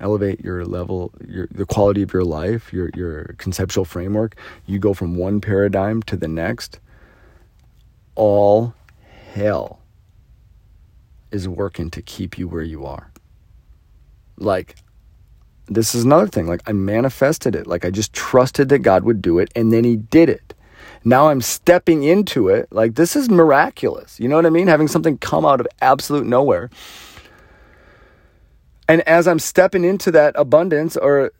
elevate 0.00 0.40
your 0.40 0.64
level, 0.64 1.12
your 1.26 1.48
the 1.50 1.66
quality 1.66 2.02
of 2.02 2.12
your 2.12 2.24
life, 2.24 2.72
your 2.72 2.90
your 2.94 3.34
conceptual 3.38 3.84
framework. 3.84 4.36
You 4.66 4.78
go 4.78 4.94
from 4.94 5.16
one 5.16 5.40
paradigm 5.40 6.02
to 6.04 6.16
the 6.16 6.28
next. 6.28 6.80
All 8.16 8.74
hell 9.32 9.80
is 11.30 11.48
working 11.48 11.90
to 11.90 12.02
keep 12.02 12.38
you 12.38 12.48
where 12.48 12.62
you 12.62 12.84
are. 12.84 13.10
Like, 14.36 14.76
this 15.66 15.94
is 15.94 16.04
another 16.04 16.26
thing. 16.26 16.46
Like, 16.46 16.62
I 16.66 16.72
manifested 16.72 17.54
it. 17.54 17.66
Like, 17.66 17.84
I 17.84 17.90
just 17.90 18.12
trusted 18.12 18.68
that 18.70 18.80
God 18.80 19.04
would 19.04 19.22
do 19.22 19.38
it, 19.38 19.50
and 19.54 19.72
then 19.72 19.84
He 19.84 19.96
did 19.96 20.28
it. 20.28 20.54
Now 21.04 21.28
I'm 21.28 21.40
stepping 21.40 22.02
into 22.04 22.48
it. 22.48 22.68
Like, 22.70 22.94
this 22.94 23.16
is 23.16 23.30
miraculous. 23.30 24.20
You 24.20 24.28
know 24.28 24.36
what 24.36 24.46
I 24.46 24.50
mean? 24.50 24.66
Having 24.66 24.88
something 24.88 25.18
come 25.18 25.46
out 25.46 25.60
of 25.60 25.66
absolute 25.80 26.26
nowhere. 26.26 26.70
And 28.88 29.02
as 29.02 29.26
I'm 29.26 29.38
stepping 29.38 29.84
into 29.84 30.10
that 30.10 30.34
abundance, 30.36 30.96
or 30.96 31.32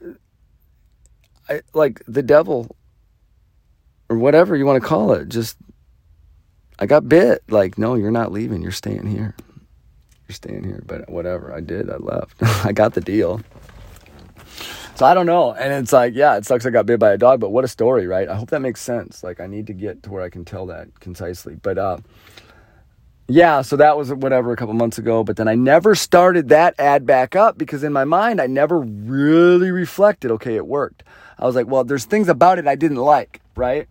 I, 1.48 1.62
like 1.74 2.00
the 2.06 2.22
devil, 2.22 2.74
or 4.08 4.16
whatever 4.16 4.56
you 4.56 4.64
want 4.64 4.80
to 4.80 4.88
call 4.88 5.12
it, 5.12 5.28
just 5.28 5.56
I 6.78 6.86
got 6.86 7.08
bit. 7.08 7.42
Like, 7.48 7.76
no, 7.76 7.94
you're 7.94 8.10
not 8.10 8.32
leaving. 8.32 8.62
You're 8.62 8.72
staying 8.72 9.06
here. 9.06 9.34
You're 10.28 10.34
staying 10.34 10.64
here. 10.64 10.82
But 10.86 11.10
whatever. 11.10 11.52
I 11.52 11.60
did. 11.60 11.90
I 11.90 11.96
left. 11.96 12.42
I 12.64 12.72
got 12.72 12.94
the 12.94 13.00
deal. 13.00 13.40
So 14.96 15.06
I 15.06 15.14
don't 15.14 15.26
know. 15.26 15.54
And 15.54 15.72
it's 15.72 15.92
like, 15.92 16.14
yeah, 16.14 16.36
it 16.36 16.44
sucks 16.44 16.66
I 16.66 16.70
got 16.70 16.84
bit 16.84 17.00
by 17.00 17.12
a 17.12 17.18
dog, 17.18 17.40
but 17.40 17.50
what 17.50 17.64
a 17.64 17.68
story, 17.68 18.06
right? 18.06 18.28
I 18.28 18.34
hope 18.34 18.50
that 18.50 18.60
makes 18.60 18.82
sense. 18.82 19.24
Like, 19.24 19.40
I 19.40 19.46
need 19.46 19.66
to 19.68 19.72
get 19.72 20.02
to 20.02 20.10
where 20.10 20.22
I 20.22 20.28
can 20.28 20.44
tell 20.44 20.66
that 20.66 21.00
concisely. 21.00 21.54
But, 21.54 21.78
uh, 21.78 21.98
yeah, 23.26 23.62
so 23.62 23.76
that 23.76 23.96
was 23.96 24.12
whatever 24.12 24.52
a 24.52 24.56
couple 24.56 24.74
months 24.74 24.98
ago. 24.98 25.24
But 25.24 25.36
then 25.36 25.48
I 25.48 25.54
never 25.54 25.94
started 25.94 26.48
that 26.48 26.74
ad 26.78 27.06
back 27.06 27.36
up 27.36 27.56
because 27.56 27.84
in 27.84 27.92
my 27.92 28.04
mind, 28.04 28.40
I 28.40 28.46
never 28.46 28.80
really 28.80 29.70
reflected, 29.70 30.30
okay, 30.32 30.56
it 30.56 30.66
worked. 30.66 31.02
I 31.38 31.46
was 31.46 31.54
like, 31.54 31.66
well, 31.66 31.84
there's 31.84 32.04
things 32.04 32.28
about 32.28 32.58
it 32.58 32.66
I 32.66 32.74
didn't 32.74 32.98
like, 32.98 33.40
right? 33.56 33.88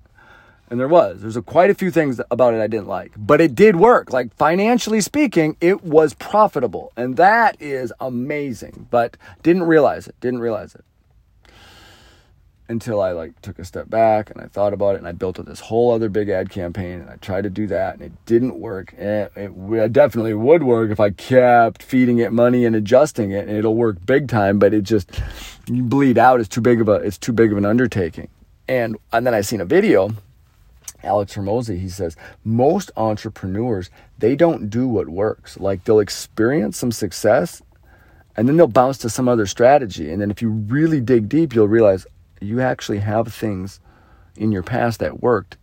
And 0.69 0.79
there 0.79 0.87
was. 0.87 1.21
There's 1.21 1.35
a, 1.35 1.41
quite 1.41 1.69
a 1.69 1.73
few 1.73 1.89
things 1.89 2.21
about 2.29 2.53
it 2.53 2.61
I 2.61 2.67
didn't 2.67 2.87
like, 2.87 3.13
but 3.17 3.41
it 3.41 3.55
did 3.55 3.75
work. 3.75 4.13
Like 4.13 4.35
financially 4.35 5.01
speaking, 5.01 5.57
it 5.59 5.83
was 5.83 6.13
profitable. 6.13 6.91
And 6.95 7.17
that 7.17 7.59
is 7.59 7.91
amazing, 7.99 8.87
but 8.91 9.17
didn't 9.41 9.63
realize 9.63 10.07
it. 10.07 10.15
Didn't 10.19 10.39
realize 10.39 10.75
it 10.75 10.85
until 12.69 13.01
I 13.01 13.11
like 13.11 13.41
took 13.41 13.57
a 13.57 13.65
step 13.65 13.89
back 13.89 14.29
and 14.29 14.39
I 14.39 14.45
thought 14.45 14.73
about 14.73 14.93
it 14.93 14.99
and 14.99 15.07
I 15.07 15.11
built 15.11 15.39
up 15.39 15.47
this 15.47 15.59
whole 15.59 15.91
other 15.91 16.07
big 16.07 16.29
ad 16.29 16.51
campaign 16.51 17.01
and 17.01 17.09
I 17.09 17.15
tried 17.15 17.41
to 17.41 17.49
do 17.49 17.65
that 17.67 17.95
and 17.95 18.03
it 18.03 18.11
didn't 18.27 18.59
work. 18.59 18.93
And 18.95 19.29
it, 19.35 19.51
it 19.73 19.91
definitely 19.91 20.35
would 20.35 20.61
work 20.61 20.91
if 20.91 20.99
I 20.99 21.09
kept 21.09 21.81
feeding 21.81 22.19
it 22.19 22.31
money 22.31 22.65
and 22.65 22.75
adjusting 22.75 23.31
it 23.31 23.47
and 23.47 23.57
it'll 23.57 23.75
work 23.75 24.05
big 24.05 24.27
time, 24.27 24.59
but 24.59 24.73
it 24.73 24.83
just 24.83 25.19
you 25.65 25.81
bleed 25.81 26.19
out. 26.19 26.39
It's 26.39 26.47
too 26.47 26.61
big 26.61 26.79
of 26.79 26.87
a 26.87 26.93
it's 26.93 27.17
too 27.17 27.33
big 27.33 27.51
of 27.51 27.57
an 27.57 27.65
undertaking. 27.65 28.29
And 28.67 28.97
and 29.11 29.25
then 29.25 29.33
I 29.33 29.41
seen 29.41 29.61
a 29.61 29.65
video 29.65 30.11
Alex 31.03 31.35
Hormozi, 31.35 31.79
he 31.79 31.89
says, 31.89 32.15
most 32.43 32.91
entrepreneurs, 32.97 33.89
they 34.17 34.35
don't 34.35 34.69
do 34.69 34.87
what 34.87 35.09
works. 35.09 35.59
Like 35.59 35.83
they'll 35.83 35.99
experience 35.99 36.77
some 36.77 36.91
success 36.91 37.61
and 38.35 38.47
then 38.47 38.57
they'll 38.57 38.67
bounce 38.67 38.97
to 38.99 39.09
some 39.09 39.27
other 39.27 39.45
strategy. 39.45 40.11
And 40.11 40.21
then 40.21 40.31
if 40.31 40.41
you 40.41 40.49
really 40.49 41.01
dig 41.01 41.27
deep, 41.29 41.53
you'll 41.53 41.67
realize 41.67 42.07
you 42.41 42.61
actually 42.61 42.99
have 42.99 43.33
things 43.33 43.79
in 44.37 44.51
your 44.51 44.63
past 44.63 44.99
that 44.99 45.21
worked, 45.21 45.57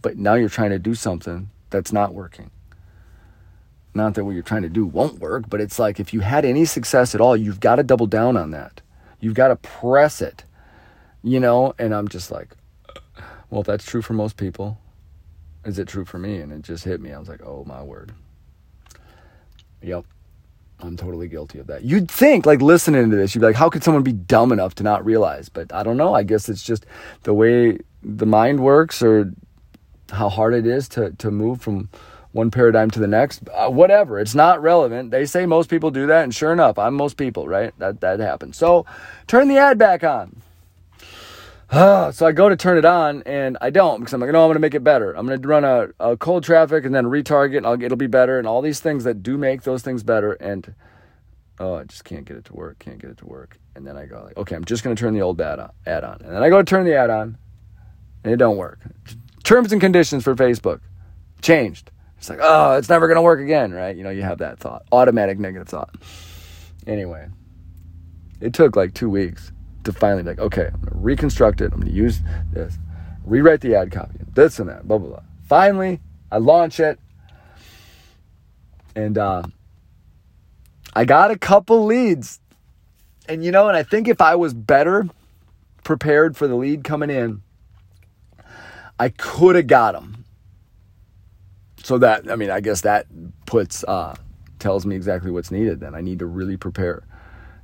but 0.00 0.16
now 0.16 0.34
you're 0.34 0.48
trying 0.48 0.70
to 0.70 0.78
do 0.78 0.94
something 0.94 1.50
that's 1.70 1.92
not 1.92 2.14
working. 2.14 2.50
Not 3.94 4.14
that 4.14 4.24
what 4.24 4.32
you're 4.32 4.42
trying 4.42 4.62
to 4.62 4.68
do 4.68 4.86
won't 4.86 5.18
work, 5.18 5.48
but 5.48 5.60
it's 5.60 5.78
like 5.78 5.98
if 5.98 6.14
you 6.14 6.20
had 6.20 6.44
any 6.44 6.64
success 6.64 7.14
at 7.14 7.20
all, 7.20 7.36
you've 7.36 7.60
got 7.60 7.76
to 7.76 7.82
double 7.82 8.06
down 8.06 8.36
on 8.36 8.52
that. 8.52 8.80
You've 9.20 9.34
got 9.34 9.48
to 9.48 9.56
press 9.56 10.22
it, 10.22 10.44
you 11.22 11.40
know? 11.40 11.74
And 11.78 11.94
I'm 11.94 12.08
just 12.08 12.30
like, 12.30 12.54
well, 13.50 13.60
if 13.60 13.66
that's 13.66 13.84
true 13.84 14.02
for 14.02 14.12
most 14.12 14.36
people, 14.36 14.78
is 15.64 15.78
it 15.78 15.88
true 15.88 16.04
for 16.04 16.18
me? 16.18 16.38
And 16.38 16.52
it 16.52 16.62
just 16.62 16.84
hit 16.84 17.00
me. 17.00 17.12
I 17.12 17.18
was 17.18 17.28
like, 17.28 17.42
oh 17.42 17.64
my 17.64 17.82
word. 17.82 18.12
Yep. 19.82 20.04
I'm 20.80 20.96
totally 20.96 21.26
guilty 21.26 21.58
of 21.58 21.66
that. 21.66 21.82
You'd 21.82 22.08
think, 22.08 22.46
like, 22.46 22.62
listening 22.62 23.10
to 23.10 23.16
this, 23.16 23.34
you'd 23.34 23.40
be 23.40 23.46
like, 23.46 23.56
how 23.56 23.68
could 23.68 23.82
someone 23.82 24.04
be 24.04 24.12
dumb 24.12 24.52
enough 24.52 24.76
to 24.76 24.84
not 24.84 25.04
realize? 25.04 25.48
But 25.48 25.72
I 25.72 25.82
don't 25.82 25.96
know. 25.96 26.14
I 26.14 26.22
guess 26.22 26.48
it's 26.48 26.62
just 26.62 26.86
the 27.24 27.34
way 27.34 27.78
the 28.02 28.26
mind 28.26 28.60
works 28.60 29.02
or 29.02 29.32
how 30.10 30.28
hard 30.28 30.54
it 30.54 30.66
is 30.66 30.88
to, 30.90 31.10
to 31.18 31.30
move 31.32 31.60
from 31.60 31.88
one 32.30 32.52
paradigm 32.52 32.90
to 32.92 33.00
the 33.00 33.08
next. 33.08 33.42
Uh, 33.52 33.68
whatever. 33.70 34.20
It's 34.20 34.36
not 34.36 34.62
relevant. 34.62 35.10
They 35.10 35.26
say 35.26 35.46
most 35.46 35.68
people 35.68 35.90
do 35.90 36.06
that. 36.06 36.22
And 36.22 36.32
sure 36.32 36.52
enough, 36.52 36.78
I'm 36.78 36.94
most 36.94 37.16
people, 37.16 37.48
right? 37.48 37.76
That, 37.78 38.00
that 38.00 38.20
happens. 38.20 38.56
So 38.56 38.86
turn 39.26 39.48
the 39.48 39.58
ad 39.58 39.78
back 39.78 40.04
on. 40.04 40.42
Uh, 41.78 42.10
so 42.10 42.26
I 42.26 42.32
go 42.32 42.48
to 42.48 42.56
turn 42.56 42.76
it 42.76 42.84
on 42.84 43.22
and 43.22 43.56
I 43.60 43.70
don't 43.70 44.00
because 44.00 44.12
I'm 44.12 44.20
like, 44.20 44.32
no, 44.32 44.42
I'm 44.42 44.48
going 44.48 44.54
to 44.54 44.60
make 44.60 44.74
it 44.74 44.82
better. 44.82 45.12
I'm 45.12 45.28
going 45.28 45.40
to 45.40 45.46
run 45.46 45.64
a, 45.64 45.90
a, 46.00 46.16
cold 46.16 46.42
traffic 46.42 46.84
and 46.84 46.92
then 46.92 47.04
retarget 47.04 47.64
and 47.64 47.82
it'll 47.84 47.96
be 47.96 48.08
better 48.08 48.36
and 48.36 48.48
all 48.48 48.60
these 48.62 48.80
things 48.80 49.04
that 49.04 49.22
do 49.22 49.38
make 49.38 49.62
those 49.62 49.82
things 49.82 50.02
better. 50.02 50.32
And 50.32 50.74
oh, 51.60 51.74
I 51.74 51.84
just 51.84 52.04
can't 52.04 52.24
get 52.24 52.36
it 52.36 52.46
to 52.46 52.54
work. 52.56 52.80
Can't 52.80 52.98
get 52.98 53.10
it 53.10 53.18
to 53.18 53.26
work. 53.26 53.60
And 53.76 53.86
then 53.86 53.96
I 53.96 54.06
go 54.06 54.24
like, 54.24 54.36
okay, 54.36 54.56
I'm 54.56 54.64
just 54.64 54.82
going 54.82 54.96
to 54.96 55.00
turn 55.00 55.14
the 55.14 55.20
old 55.20 55.40
ad 55.40 55.60
on, 55.60 55.70
ad 55.86 56.02
on. 56.02 56.20
And 56.22 56.34
then 56.34 56.42
I 56.42 56.48
go 56.48 56.58
to 56.58 56.64
turn 56.64 56.84
the 56.84 56.96
ad 56.96 57.10
on 57.10 57.38
and 58.24 58.32
it 58.32 58.38
don't 58.38 58.56
work. 58.56 58.80
Terms 59.44 59.70
and 59.70 59.80
conditions 59.80 60.24
for 60.24 60.34
Facebook 60.34 60.80
changed. 61.42 61.92
It's 62.16 62.28
like, 62.28 62.40
oh, 62.42 62.72
it's 62.72 62.88
never 62.88 63.06
going 63.06 63.18
to 63.18 63.22
work 63.22 63.38
again, 63.38 63.70
right? 63.70 63.96
You 63.96 64.02
know, 64.02 64.10
you 64.10 64.22
have 64.22 64.38
that 64.38 64.58
thought, 64.58 64.82
automatic 64.90 65.38
negative 65.38 65.68
thought. 65.68 65.94
Anyway, 66.88 67.28
it 68.40 68.52
took 68.52 68.74
like 68.74 68.94
two 68.94 69.08
weeks 69.08 69.52
to 69.88 69.98
finally 69.98 70.22
like, 70.22 70.38
okay, 70.38 70.66
I'm 70.72 70.80
gonna 70.80 71.00
reconstruct 71.00 71.60
it. 71.60 71.72
I'm 71.72 71.80
gonna 71.80 71.92
use 71.92 72.20
this, 72.52 72.78
rewrite 73.24 73.62
the 73.62 73.74
ad 73.74 73.90
copy, 73.90 74.18
this 74.34 74.58
and 74.58 74.68
that, 74.68 74.86
blah 74.86 74.98
blah 74.98 75.08
blah. 75.08 75.22
Finally, 75.48 76.00
I 76.30 76.38
launch 76.38 76.78
it, 76.78 77.00
and 78.94 79.16
uh, 79.16 79.42
I 80.94 81.04
got 81.04 81.30
a 81.30 81.38
couple 81.38 81.86
leads, 81.86 82.40
and 83.28 83.44
you 83.44 83.50
know, 83.50 83.68
and 83.68 83.76
I 83.76 83.82
think 83.82 84.08
if 84.08 84.20
I 84.20 84.36
was 84.36 84.52
better 84.54 85.08
prepared 85.84 86.36
for 86.36 86.46
the 86.46 86.54
lead 86.54 86.84
coming 86.84 87.08
in, 87.08 87.42
I 89.00 89.08
could 89.08 89.56
have 89.56 89.66
got 89.66 89.92
them. 89.92 90.24
So 91.82 91.96
that 91.98 92.30
I 92.30 92.36
mean, 92.36 92.50
I 92.50 92.60
guess 92.60 92.82
that 92.82 93.06
puts 93.46 93.84
uh, 93.84 94.14
tells 94.58 94.84
me 94.84 94.96
exactly 94.96 95.30
what's 95.30 95.50
needed. 95.50 95.80
Then 95.80 95.94
I 95.94 96.02
need 96.02 96.18
to 96.18 96.26
really 96.26 96.58
prepare, 96.58 97.04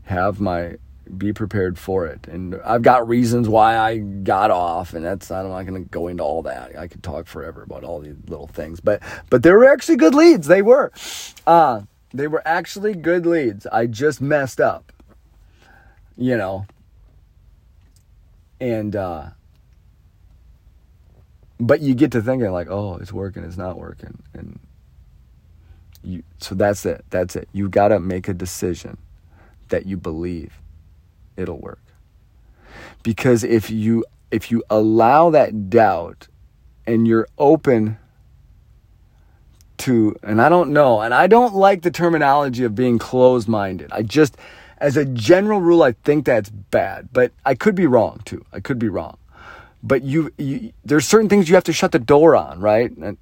have 0.05 0.41
my 0.41 0.79
be 1.05 1.33
prepared 1.33 1.79
for 1.79 2.07
it. 2.07 2.27
And 2.27 2.61
I've 2.65 2.83
got 2.83 3.09
reasons 3.09 3.49
why 3.49 3.77
I 3.77 3.99
got 3.99 4.51
off, 4.51 4.95
and 4.95 5.05
that's 5.05 5.31
I'm 5.31 5.49
not 5.49 5.67
going 5.67 5.83
to 5.83 5.89
go 5.89 6.09
into 6.09 6.23
all 6.23 6.43
that. 6.43 6.79
I 6.79 6.87
could 6.89 7.03
talk 7.03 7.27
forever 7.27 7.63
about 7.63 7.85
all 7.85 8.01
these 8.01 8.17
little 8.29 8.47
things, 8.47 8.81
but 8.81 9.03
but 9.31 9.43
they 9.43 9.53
were 9.53 9.67
actually 9.67 9.97
good 9.97 10.15
leads. 10.15 10.47
They 10.47 10.63
were, 10.63 10.93
uh, 11.47 11.83
they 12.13 12.27
were 12.27 12.43
actually 12.47 12.95
good 12.95 13.27
leads. 13.27 13.67
I 13.67 13.87
just 13.87 14.21
messed 14.21 14.61
up, 14.61 14.93
you 16.17 16.37
know, 16.37 16.67
and 18.61 18.97
uh, 18.97 19.27
but 21.61 21.81
you 21.81 21.95
get 21.95 22.13
to 22.13 22.23
thinking 22.23 22.51
like, 22.51 22.69
oh, 22.71 22.97
it's 22.97 23.13
working, 23.13 23.45
it's 23.45 23.57
not 23.57 23.79
working, 23.79 24.23
and 24.33 24.59
you. 26.03 26.23
So 26.39 26.55
that's 26.55 26.87
it. 26.87 27.05
That's 27.11 27.37
it. 27.37 27.49
You 27.53 27.69
got 27.69 27.89
to 27.89 28.01
make 28.01 28.29
a 28.29 28.35
decision 28.35 28.99
that 29.69 29.87
you 29.87 29.97
believe 29.97 30.61
it'll 31.37 31.61
work. 31.61 31.83
Because 33.03 33.45
if 33.45 33.71
you 33.71 34.05
if 34.31 34.51
you 34.51 34.65
allow 34.71 35.31
that 35.31 35.71
doubt 35.71 36.29
and 36.87 37.07
you're 37.07 37.29
open 37.39 37.99
to 39.79 40.17
and 40.23 40.41
I 40.41 40.49
don't 40.49 40.73
know, 40.73 41.01
and 41.01 41.13
I 41.13 41.27
don't 41.27 41.55
like 41.55 41.83
the 41.83 41.91
terminology 41.91 42.65
of 42.65 42.75
being 42.75 42.99
closed-minded. 42.99 43.93
I 43.93 44.03
just 44.03 44.37
as 44.79 44.97
a 44.97 45.05
general 45.05 45.61
rule 45.61 45.83
I 45.83 45.93
think 45.93 46.25
that's 46.25 46.51
bad, 46.51 47.11
but 47.13 47.33
I 47.45 47.55
could 47.55 47.75
be 47.75 47.87
wrong 47.87 48.21
too. 48.25 48.45
I 48.53 48.61
could 48.61 48.79
be 48.79 48.89
wrong. 48.89 49.19
But 49.83 50.03
you, 50.03 50.33
you 50.39 50.73
there's 50.85 51.07
certain 51.07 51.29
things 51.29 51.49
you 51.49 51.55
have 51.55 51.65
to 51.65 51.73
shut 51.73 51.93
the 51.93 51.99
door 51.99 52.35
on, 52.35 52.61
right? 52.61 52.91
And, 52.91 53.19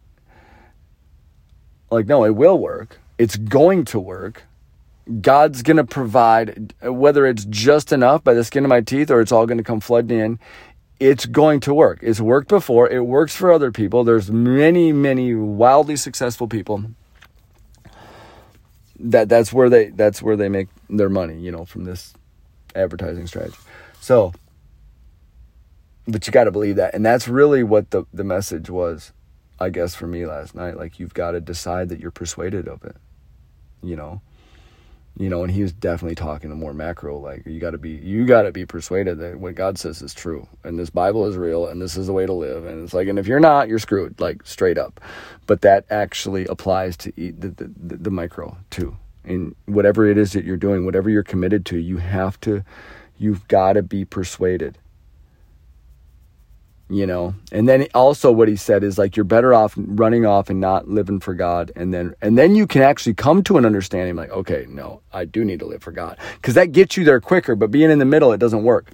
like 1.91 2.07
no, 2.07 2.25
it 2.25 2.37
will 2.37 2.59
work. 2.59 3.01
It's 3.19 3.37
going 3.37 3.85
to 3.87 4.01
work 4.01 4.45
God's 5.21 5.63
going 5.63 5.79
to 5.79 5.85
provide, 5.85 6.75
whether 6.83 7.27
it's 7.27 7.45
just 7.47 7.93
enough 7.93 8.23
by 8.23 8.35
the 8.35 8.45
skin 8.45 8.65
of 8.65 8.69
my 8.69 8.81
teeth 8.81 9.11
or 9.11 9.21
it's 9.21 9.33
all 9.33 9.47
going 9.47 9.59
to 9.59 9.65
come 9.65 9.81
flooding 9.81 10.19
in, 10.19 10.39
it's 11.01 11.27
going 11.27 11.59
to 11.61 11.75
work. 11.75 11.99
It's 12.03 12.21
worked 12.21 12.49
before. 12.49 12.89
It 12.89 13.05
works 13.05 13.35
for 13.35 13.53
other 13.53 13.73
people. 13.73 14.05
There's 14.05 14.31
many, 14.31 14.93
many 14.93 15.35
wildly 15.35 15.97
successful 15.97 16.47
people 16.47 16.85
that 19.01 19.29
that's 19.29 19.53
where 19.53 19.69
they 19.69 19.87
that's 19.87 20.23
where 20.23 20.37
they 20.37 20.49
make 20.49 20.69
their 20.89 21.09
money, 21.09 21.37
you 21.41 21.51
know, 21.51 21.65
from 21.65 21.85
this 21.85 22.15
advertising 22.77 23.27
strategy. 23.27 23.57
So, 24.01 24.33
but 26.07 26.25
you 26.25 26.33
got 26.33 26.45
to 26.45 26.53
believe 26.53 26.77
that, 26.77 26.95
and 26.95 27.05
that's 27.05 27.27
really 27.27 27.65
what 27.65 27.91
the 27.91 28.05
the 28.13 28.23
message 28.23 28.71
was, 28.71 29.13
I 29.59 29.71
guess, 29.71 29.97
for 29.97 30.07
me 30.07 30.25
last 30.25 30.55
night. 30.55 30.77
Like 30.77 31.01
you've 31.01 31.15
got 31.15 31.33
to 31.33 31.41
decide 31.41 31.89
that 31.89 31.99
you're 31.99 32.13
persuaded 32.13 32.69
of 32.69 32.85
it, 32.85 32.97
you 33.83 33.97
know 33.97 34.23
you 35.17 35.29
know, 35.29 35.43
and 35.43 35.53
he 35.53 35.63
was 35.63 35.73
definitely 35.73 36.15
talking 36.15 36.51
to 36.51 36.57
more 36.57 36.73
macro, 36.73 37.19
like 37.19 37.45
you 37.47 37.61
got 37.61 37.73
to 37.73 37.79
be, 37.79 37.91
you 37.91 38.25
got 38.27 38.43
to 38.43 38.53
be 38.53 38.65
persuaded 38.65 39.19
that 39.19 39.39
what 39.39 39.55
God 39.55 39.79
says 39.79 40.01
is 40.03 40.15
true, 40.15 40.49
and 40.65 40.79
this 40.79 40.91
Bible 40.91 41.27
is 41.27 41.37
real, 41.37 41.67
and 41.67 41.81
this 41.83 41.97
is 41.97 42.07
the 42.07 42.13
way 42.13 42.27
to 42.27 42.33
live, 42.33 42.65
and 42.65 42.83
it's 42.83 42.95
like, 42.95 43.09
and 43.09 43.19
if 43.19 43.27
you're 43.27 43.41
not, 43.41 43.69
you're 43.69 43.79
screwed, 43.79 44.21
like 44.21 44.47
straight 44.47 44.79
up. 44.79 45.01
But 45.47 45.61
that 45.63 45.85
actually 45.91 46.47
applies 46.47 46.97
to 46.99 47.13
the 47.17 47.31
the, 47.33 47.71
the, 47.77 47.97
the 47.97 48.11
micro 48.11 48.57
too, 48.71 48.97
and 49.25 49.55
whatever 49.67 50.07
it 50.07 50.17
is 50.17 50.33
that 50.33 50.45
you're 50.45 50.57
doing, 50.57 50.85
whatever 50.85 51.11
you're 51.11 51.23
committed 51.23 51.67
to, 51.67 51.79
you 51.79 51.99
have 51.99 52.41
to, 52.41 52.65
you've 53.19 53.47
got 53.49 53.75
to 53.75 53.83
be 53.83 54.05
persuaded 54.05 54.79
you 56.93 57.07
know? 57.07 57.35
And 57.51 57.67
then 57.67 57.87
also 57.95 58.31
what 58.31 58.49
he 58.49 58.57
said 58.57 58.85
is 58.85 58.99
like 58.99 59.17
you're 59.17 59.25
better 59.25 59.55
off 59.55 59.73
running 59.77 60.27
off 60.27 60.51
and 60.51 60.61
not 60.61 60.89
living 60.89 61.21
for 61.21 61.33
god. 61.35 61.73
And 61.75 61.93
then 61.93 62.15
and 62.21 62.37
then 62.37 62.55
you 62.55 62.67
can 62.67 62.83
actually 62.83 63.15
come 63.15 63.43
to 63.45 63.57
an 63.57 63.65
understanding 63.65 64.15
like 64.15 64.31
okay 64.31 64.67
no 64.69 65.01
i 65.13 65.25
do 65.25 65.45
need 65.45 65.61
to 65.61 65.67
live 65.67 65.83
for 65.83 65.93
god. 65.93 66.19
Because 66.37 66.55
that 66.55 66.73
gets 66.73 66.97
you 66.97 67.05
there 67.05 67.21
quicker 67.21 67.57
but 67.57 67.71
being 67.71 67.91
in 67.91 67.99
the 67.99 68.05
middle 68.05 68.33
it 68.33 68.39
doesn't 68.39 68.63
work. 68.63 68.91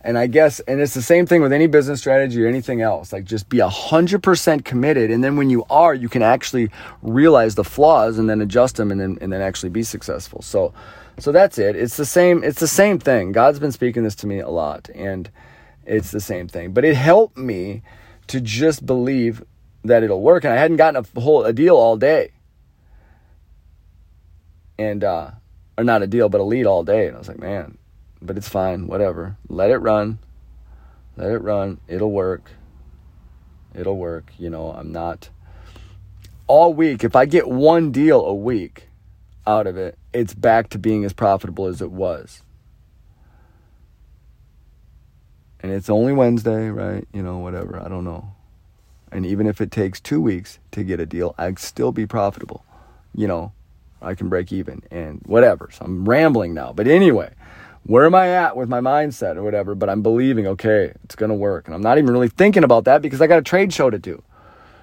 And 0.00 0.16
i 0.16 0.26
guess 0.28 0.60
and 0.60 0.80
it's 0.80 0.94
the 0.94 1.02
same 1.02 1.26
thing 1.26 1.42
with 1.42 1.52
any 1.52 1.66
business 1.66 1.98
strategy 1.98 2.42
or 2.44 2.46
anything 2.46 2.82
else. 2.82 3.12
Like 3.12 3.24
just 3.24 3.48
be 3.48 3.58
100% 3.58 4.64
committed. 4.64 5.10
And 5.10 5.24
then 5.24 5.36
when 5.36 5.50
you 5.50 5.64
are 5.68 5.92
you 5.92 6.08
can 6.08 6.22
actually 6.22 6.70
realize 7.02 7.56
the 7.56 7.64
flaws 7.64 8.18
and 8.18 8.30
then 8.30 8.40
adjust 8.40 8.76
them 8.76 8.92
and 8.92 9.00
then 9.00 9.18
and 9.20 9.32
then 9.32 9.40
actually 9.40 9.70
be 9.70 9.82
successful. 9.82 10.40
So 10.40 10.72
so 11.18 11.32
that's 11.32 11.58
it. 11.58 11.74
It's 11.74 11.96
the 11.96 12.06
same 12.06 12.44
it's 12.44 12.60
the 12.60 12.68
same 12.68 13.00
thing. 13.00 13.32
God's 13.32 13.58
been 13.58 13.72
speaking 13.72 14.04
this 14.04 14.14
to 14.16 14.28
me 14.28 14.38
a 14.38 14.50
lot. 14.50 14.88
And 14.94 15.30
it's 15.86 16.10
the 16.10 16.20
same 16.20 16.48
thing. 16.48 16.72
But 16.72 16.84
it 16.84 16.96
helped 16.96 17.36
me 17.36 17.82
to 18.28 18.40
just 18.40 18.84
believe 18.84 19.42
that 19.84 20.02
it'll 20.02 20.22
work. 20.22 20.44
And 20.44 20.52
I 20.52 20.56
hadn't 20.56 20.78
gotten 20.78 21.04
a 21.04 21.20
whole 21.20 21.44
a 21.44 21.52
deal 21.52 21.76
all 21.76 21.96
day. 21.96 22.32
And 24.78 25.04
uh 25.04 25.32
or 25.76 25.84
not 25.84 26.02
a 26.02 26.06
deal, 26.06 26.28
but 26.28 26.40
a 26.40 26.44
lead 26.44 26.66
all 26.66 26.84
day. 26.84 27.06
And 27.06 27.16
I 27.16 27.18
was 27.18 27.28
like, 27.28 27.40
man, 27.40 27.78
but 28.22 28.36
it's 28.36 28.48
fine, 28.48 28.86
whatever. 28.86 29.36
Let 29.48 29.70
it 29.70 29.78
run. 29.78 30.18
Let 31.16 31.32
it 31.32 31.38
run. 31.38 31.80
It'll 31.88 32.12
work. 32.12 32.50
It'll 33.74 33.96
work. 33.96 34.32
You 34.38 34.50
know, 34.50 34.70
I'm 34.70 34.92
not 34.92 35.28
all 36.46 36.72
week. 36.72 37.04
If 37.04 37.16
I 37.16 37.26
get 37.26 37.48
one 37.48 37.90
deal 37.90 38.24
a 38.24 38.34
week 38.34 38.88
out 39.46 39.66
of 39.66 39.76
it, 39.76 39.98
it's 40.12 40.34
back 40.34 40.70
to 40.70 40.78
being 40.78 41.04
as 41.04 41.12
profitable 41.12 41.66
as 41.66 41.82
it 41.82 41.90
was. 41.90 42.43
And 45.64 45.72
it's 45.72 45.88
only 45.88 46.12
Wednesday, 46.12 46.68
right? 46.68 47.08
You 47.14 47.22
know, 47.22 47.38
whatever. 47.38 47.80
I 47.82 47.88
don't 47.88 48.04
know. 48.04 48.34
And 49.10 49.24
even 49.24 49.46
if 49.46 49.62
it 49.62 49.70
takes 49.70 49.98
two 49.98 50.20
weeks 50.20 50.58
to 50.72 50.84
get 50.84 51.00
a 51.00 51.06
deal, 51.06 51.34
I'd 51.38 51.58
still 51.58 51.90
be 51.90 52.06
profitable. 52.06 52.66
You 53.14 53.28
know, 53.28 53.52
I 54.02 54.14
can 54.14 54.28
break 54.28 54.52
even 54.52 54.82
and 54.90 55.22
whatever. 55.24 55.70
So 55.72 55.86
I'm 55.86 56.06
rambling 56.06 56.52
now. 56.52 56.74
But 56.74 56.86
anyway, 56.86 57.32
where 57.84 58.04
am 58.04 58.14
I 58.14 58.28
at 58.28 58.58
with 58.58 58.68
my 58.68 58.80
mindset 58.80 59.36
or 59.36 59.42
whatever? 59.42 59.74
But 59.74 59.88
I'm 59.88 60.02
believing, 60.02 60.46
okay, 60.48 60.92
it's 61.02 61.14
going 61.14 61.30
to 61.30 61.34
work. 61.34 61.66
And 61.66 61.74
I'm 61.74 61.80
not 61.80 61.96
even 61.96 62.10
really 62.10 62.28
thinking 62.28 62.62
about 62.62 62.84
that 62.84 63.00
because 63.00 63.22
I 63.22 63.26
got 63.26 63.38
a 63.38 63.42
trade 63.42 63.72
show 63.72 63.88
to 63.88 63.98
do. 63.98 64.22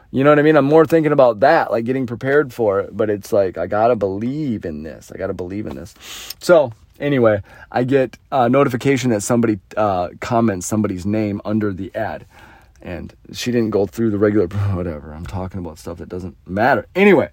You 0.09 0.23
know 0.23 0.31
what 0.31 0.39
I 0.39 0.41
mean? 0.41 0.57
I'm 0.57 0.65
more 0.65 0.87
thinking 0.87 1.11
about 1.11 1.41
that, 1.41 1.69
like 1.69 1.85
getting 1.85 2.07
prepared 2.07 2.55
for 2.55 2.79
it. 2.79 2.97
But 2.97 3.11
it's 3.11 3.31
like, 3.31 3.55
I 3.55 3.67
got 3.67 3.89
to 3.89 3.95
believe 3.95 4.65
in 4.65 4.81
this. 4.81 5.11
I 5.13 5.19
got 5.19 5.27
to 5.27 5.35
believe 5.35 5.67
in 5.67 5.75
this. 5.75 5.93
So 6.39 6.73
Anyway, 6.99 7.41
I 7.71 7.83
get 7.83 8.17
a 8.31 8.49
notification 8.49 9.09
that 9.11 9.21
somebody 9.21 9.59
uh, 9.75 10.09
comments 10.19 10.67
somebody's 10.67 11.05
name 11.05 11.41
under 11.45 11.73
the 11.73 11.93
ad. 11.95 12.25
And 12.81 13.13
she 13.31 13.51
didn't 13.51 13.69
go 13.69 13.85
through 13.85 14.11
the 14.11 14.17
regular, 14.17 14.47
whatever. 14.75 15.13
I'm 15.13 15.25
talking 15.25 15.59
about 15.59 15.77
stuff 15.77 15.97
that 15.99 16.09
doesn't 16.09 16.35
matter. 16.47 16.87
Anyway, 16.95 17.29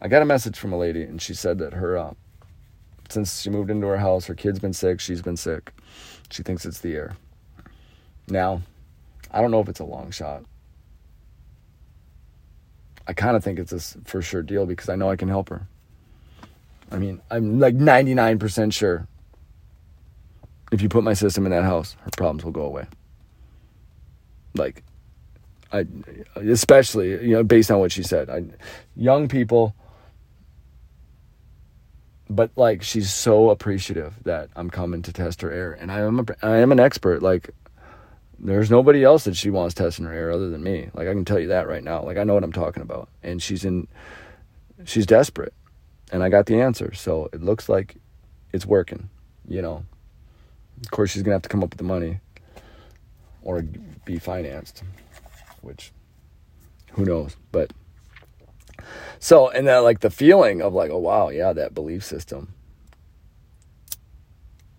I 0.00 0.08
got 0.08 0.22
a 0.22 0.24
message 0.26 0.58
from 0.58 0.72
a 0.72 0.78
lady, 0.78 1.02
and 1.02 1.20
she 1.20 1.34
said 1.34 1.58
that 1.58 1.74
her, 1.74 1.98
uh, 1.98 2.14
since 3.08 3.40
she 3.40 3.50
moved 3.50 3.70
into 3.70 3.86
her 3.88 3.98
house, 3.98 4.26
her 4.26 4.34
kid's 4.34 4.58
been 4.58 4.72
sick, 4.72 5.00
she's 5.00 5.22
been 5.22 5.36
sick. 5.36 5.72
She 6.30 6.42
thinks 6.42 6.64
it's 6.64 6.80
the 6.80 6.94
air. 6.94 7.16
Now, 8.28 8.62
I 9.30 9.40
don't 9.40 9.50
know 9.50 9.60
if 9.60 9.68
it's 9.68 9.80
a 9.80 9.84
long 9.84 10.10
shot. 10.10 10.44
I 13.06 13.12
kind 13.12 13.36
of 13.36 13.42
think 13.42 13.58
it's 13.58 13.72
a 13.72 13.80
for 14.04 14.22
sure 14.22 14.42
deal 14.42 14.66
because 14.66 14.88
I 14.88 14.94
know 14.94 15.10
I 15.10 15.16
can 15.16 15.28
help 15.28 15.48
her. 15.48 15.66
I 16.90 16.98
mean, 16.98 17.20
I'm 17.30 17.60
like 17.60 17.76
99% 17.76 18.72
sure 18.72 19.06
if 20.72 20.82
you 20.82 20.88
put 20.88 21.04
my 21.04 21.14
system 21.14 21.46
in 21.46 21.52
that 21.52 21.64
house, 21.64 21.96
her 22.00 22.10
problems 22.16 22.44
will 22.44 22.52
go 22.52 22.62
away. 22.62 22.86
Like, 24.54 24.82
I, 25.72 25.86
especially, 26.36 27.10
you 27.10 27.34
know, 27.34 27.44
based 27.44 27.70
on 27.70 27.78
what 27.78 27.92
she 27.92 28.02
said, 28.02 28.30
I, 28.30 28.44
young 28.96 29.28
people, 29.28 29.74
but 32.28 32.50
like, 32.56 32.82
she's 32.82 33.12
so 33.12 33.50
appreciative 33.50 34.14
that 34.24 34.50
I'm 34.56 34.70
coming 34.70 35.02
to 35.02 35.12
test 35.12 35.42
her 35.42 35.50
air. 35.50 35.72
And 35.72 35.90
I 35.90 36.00
am, 36.00 36.20
a, 36.20 36.24
I 36.42 36.56
am 36.58 36.72
an 36.72 36.80
expert. 36.80 37.22
Like, 37.22 37.50
there's 38.38 38.70
nobody 38.70 39.04
else 39.04 39.24
that 39.24 39.36
she 39.36 39.50
wants 39.50 39.74
testing 39.74 40.06
her 40.06 40.12
air 40.12 40.30
other 40.30 40.50
than 40.50 40.62
me. 40.62 40.88
Like, 40.94 41.08
I 41.08 41.12
can 41.12 41.24
tell 41.24 41.38
you 41.38 41.48
that 41.48 41.68
right 41.68 41.84
now. 41.84 42.02
Like, 42.02 42.16
I 42.16 42.24
know 42.24 42.34
what 42.34 42.44
I'm 42.44 42.52
talking 42.52 42.82
about. 42.82 43.08
And 43.22 43.42
she's 43.42 43.64
in, 43.64 43.86
she's 44.84 45.06
desperate 45.06 45.52
and 46.12 46.22
I 46.22 46.28
got 46.28 46.46
the 46.46 46.60
answer. 46.60 46.92
So 46.94 47.28
it 47.32 47.42
looks 47.42 47.68
like 47.68 47.96
it's 48.52 48.66
working, 48.66 49.08
you 49.48 49.62
know. 49.62 49.84
Of 50.82 50.90
course, 50.90 51.10
she's 51.10 51.22
to 51.22 51.30
have 51.30 51.42
to 51.42 51.48
come 51.48 51.62
up 51.62 51.70
with 51.70 51.78
the 51.78 51.84
money 51.84 52.20
or 53.42 53.62
be 54.04 54.18
financed, 54.18 54.82
which 55.60 55.92
who 56.92 57.04
knows. 57.04 57.36
But 57.52 57.72
so, 59.18 59.50
and 59.50 59.66
then 59.66 59.82
like 59.82 60.00
the 60.00 60.10
feeling 60.10 60.62
of 60.62 60.72
like, 60.72 60.90
oh, 60.90 60.98
wow, 60.98 61.28
yeah, 61.28 61.52
that 61.52 61.74
belief 61.74 62.04
system 62.04 62.54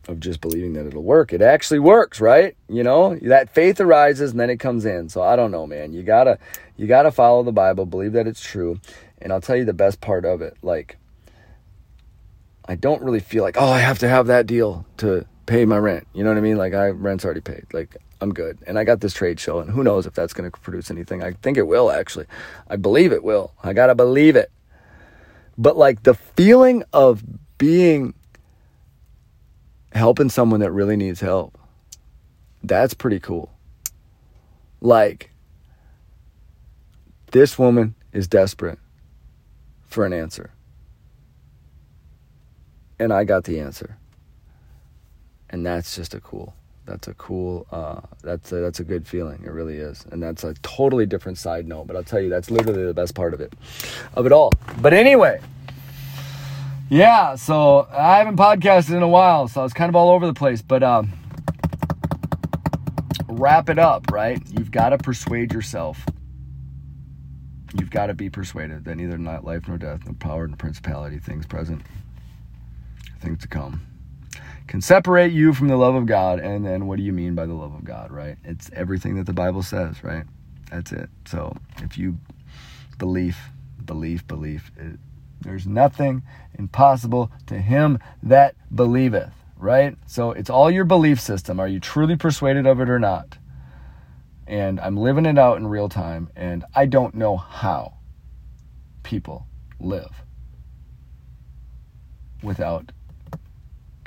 of 0.07 0.19
just 0.19 0.41
believing 0.41 0.73
that 0.73 0.87
it'll 0.87 1.03
work. 1.03 1.31
It 1.31 1.41
actually 1.41 1.79
works, 1.79 2.19
right? 2.19 2.55
You 2.67 2.83
know, 2.83 3.15
that 3.21 3.53
faith 3.53 3.79
arises 3.79 4.31
and 4.31 4.39
then 4.39 4.49
it 4.49 4.57
comes 4.57 4.85
in. 4.85 5.09
So 5.09 5.21
I 5.21 5.35
don't 5.35 5.51
know, 5.51 5.67
man. 5.67 5.93
You 5.93 6.01
gotta, 6.01 6.39
you 6.75 6.87
gotta 6.87 7.11
follow 7.11 7.43
the 7.43 7.51
Bible, 7.51 7.85
believe 7.85 8.13
that 8.13 8.27
it's 8.27 8.43
true. 8.43 8.79
And 9.21 9.31
I'll 9.31 9.41
tell 9.41 9.55
you 9.55 9.65
the 9.65 9.73
best 9.73 10.01
part 10.01 10.25
of 10.25 10.41
it. 10.41 10.57
Like, 10.63 10.97
I 12.71 12.75
don't 12.75 13.01
really 13.01 13.19
feel 13.19 13.43
like, 13.43 13.57
oh, 13.60 13.69
I 13.69 13.79
have 13.79 13.99
to 13.99 14.07
have 14.07 14.27
that 14.27 14.47
deal 14.47 14.86
to 14.95 15.25
pay 15.45 15.65
my 15.65 15.77
rent. 15.77 16.07
You 16.13 16.23
know 16.23 16.29
what 16.29 16.38
I 16.38 16.41
mean? 16.41 16.55
Like 16.55 16.73
I 16.73 16.88
rent's 16.88 17.25
already 17.25 17.41
paid. 17.41 17.65
Like 17.73 17.97
I'm 18.21 18.34
good. 18.34 18.60
And 18.65 18.79
I 18.79 18.86
got 18.86 19.01
this 19.01 19.13
trade 19.13 19.41
show 19.41 19.60
and 19.60 19.69
who 19.69 19.84
knows 19.84 20.05
if 20.05 20.13
that's 20.13 20.31
going 20.31 20.49
to 20.49 20.57
produce 20.57 20.89
anything. 20.89 21.21
I 21.21 21.34
think 21.34 21.57
it 21.57 21.67
will 21.67 21.91
actually. 21.91 22.27
I 22.69 22.77
believe 22.77 23.12
it 23.12 23.25
will. 23.25 23.51
I 23.62 23.73
got 23.73 23.88
to 23.88 23.95
believe 23.95 24.38
it. 24.38 24.53
But 25.57 25.75
like 25.75 26.03
the 26.03 26.13
feeling 26.13 26.86
of 26.93 27.21
being 27.57 28.13
helping 29.91 30.29
someone 30.29 30.62
that 30.62 30.71
really 30.71 30.95
needs 30.95 31.19
help. 31.19 31.60
That's 32.63 32.93
pretty 32.93 33.19
cool. 33.19 33.51
Like 34.79 35.29
this 37.31 37.60
woman 37.60 37.95
is 38.13 38.29
desperate 38.29 38.79
for 39.84 40.05
an 40.05 40.13
answer 40.13 40.51
and 43.01 43.11
I 43.11 43.23
got 43.23 43.45
the 43.45 43.59
answer. 43.59 43.97
And 45.49 45.65
that's 45.65 45.95
just 45.95 46.13
a 46.13 46.21
cool. 46.21 46.53
That's 46.85 47.07
a 47.07 47.15
cool. 47.15 47.65
Uh, 47.71 48.01
that's 48.21 48.51
a, 48.51 48.55
that's 48.57 48.79
a 48.79 48.83
good 48.83 49.07
feeling. 49.07 49.43
It 49.43 49.51
really 49.51 49.77
is, 49.77 50.05
and 50.11 50.21
that's 50.21 50.43
a 50.43 50.53
totally 50.61 51.05
different 51.05 51.37
side 51.37 51.67
note. 51.67 51.87
But 51.87 51.95
I'll 51.95 52.03
tell 52.03 52.21
you, 52.21 52.29
that's 52.29 52.51
literally 52.51 52.85
the 52.85 52.93
best 52.93 53.15
part 53.15 53.33
of 53.33 53.41
it, 53.41 53.53
of 54.13 54.25
it 54.25 54.31
all. 54.31 54.51
But 54.79 54.93
anyway, 54.93 55.41
yeah. 56.89 57.35
So 57.35 57.87
I 57.91 58.17
haven't 58.17 58.37
podcasted 58.37 58.95
in 58.95 59.01
a 59.01 59.07
while, 59.07 59.47
so 59.47 59.61
I 59.61 59.63
was 59.63 59.73
kind 59.73 59.89
of 59.89 59.95
all 59.95 60.11
over 60.11 60.25
the 60.25 60.33
place. 60.33 60.61
But 60.61 60.83
um, 60.83 61.11
wrap 63.27 63.69
it 63.69 63.79
up, 63.79 64.11
right? 64.11 64.41
You've 64.51 64.71
got 64.71 64.89
to 64.89 64.97
persuade 64.99 65.53
yourself. 65.53 66.05
You've 67.77 67.91
got 67.91 68.07
to 68.07 68.13
be 68.13 68.29
persuaded 68.29 68.85
that 68.85 68.95
neither 68.95 69.17
life 69.17 69.67
nor 69.67 69.77
death, 69.77 70.01
nor 70.05 70.13
power 70.15 70.47
nor 70.47 70.57
principality, 70.57 71.19
things 71.19 71.45
present 71.45 71.81
things 73.21 73.39
to 73.39 73.47
come 73.47 73.81
can 74.71 74.79
separate 74.79 75.34
you 75.34 75.53
from 75.53 75.67
the 75.67 75.75
love 75.75 75.95
of 75.95 76.05
God. 76.05 76.39
And 76.39 76.65
then 76.65 76.88
what 76.88 76.95
do 76.95 77.03
you 77.03 77.12
mean 77.12 77.36
by 77.36 77.45
the 77.45 77.53
love 77.53 77.73
of 77.73 77.84
God, 77.84 78.10
right? 78.10 78.38
It's 78.45 78.69
everything 78.73 79.15
that 79.15 79.25
the 79.25 79.34
Bible 79.34 79.63
says, 79.63 80.01
right? 80.01 80.23
That's 80.69 80.93
it. 80.93 81.10
So 81.25 81.53
if 81.79 81.97
you 81.97 82.17
believe, 82.97 83.38
believe, 83.84 84.25
believe, 84.29 84.71
it, 84.77 84.97
there's 85.41 85.67
nothing 85.67 86.23
impossible 86.57 87.31
to 87.47 87.57
him 87.57 87.99
that 88.23 88.55
believeth, 88.73 89.34
right? 89.57 89.97
So 90.05 90.31
it's 90.31 90.49
all 90.49 90.71
your 90.71 90.86
belief 90.86 91.19
system. 91.19 91.60
Are 91.60 91.67
you 91.67 91.81
truly 91.81 92.15
persuaded 92.15 92.65
of 92.65 92.79
it 92.79 92.89
or 92.89 92.99
not? 92.99 93.38
And 94.47 94.79
I'm 94.79 94.95
living 94.95 95.25
it 95.25 95.38
out 95.38 95.57
in 95.57 95.67
real 95.67 95.89
time, 95.89 96.29
and 96.36 96.63
I 96.73 96.86
don't 96.86 97.15
know 97.15 97.36
how 97.36 97.95
people 99.03 99.47
live 99.81 100.23
without 102.41 102.93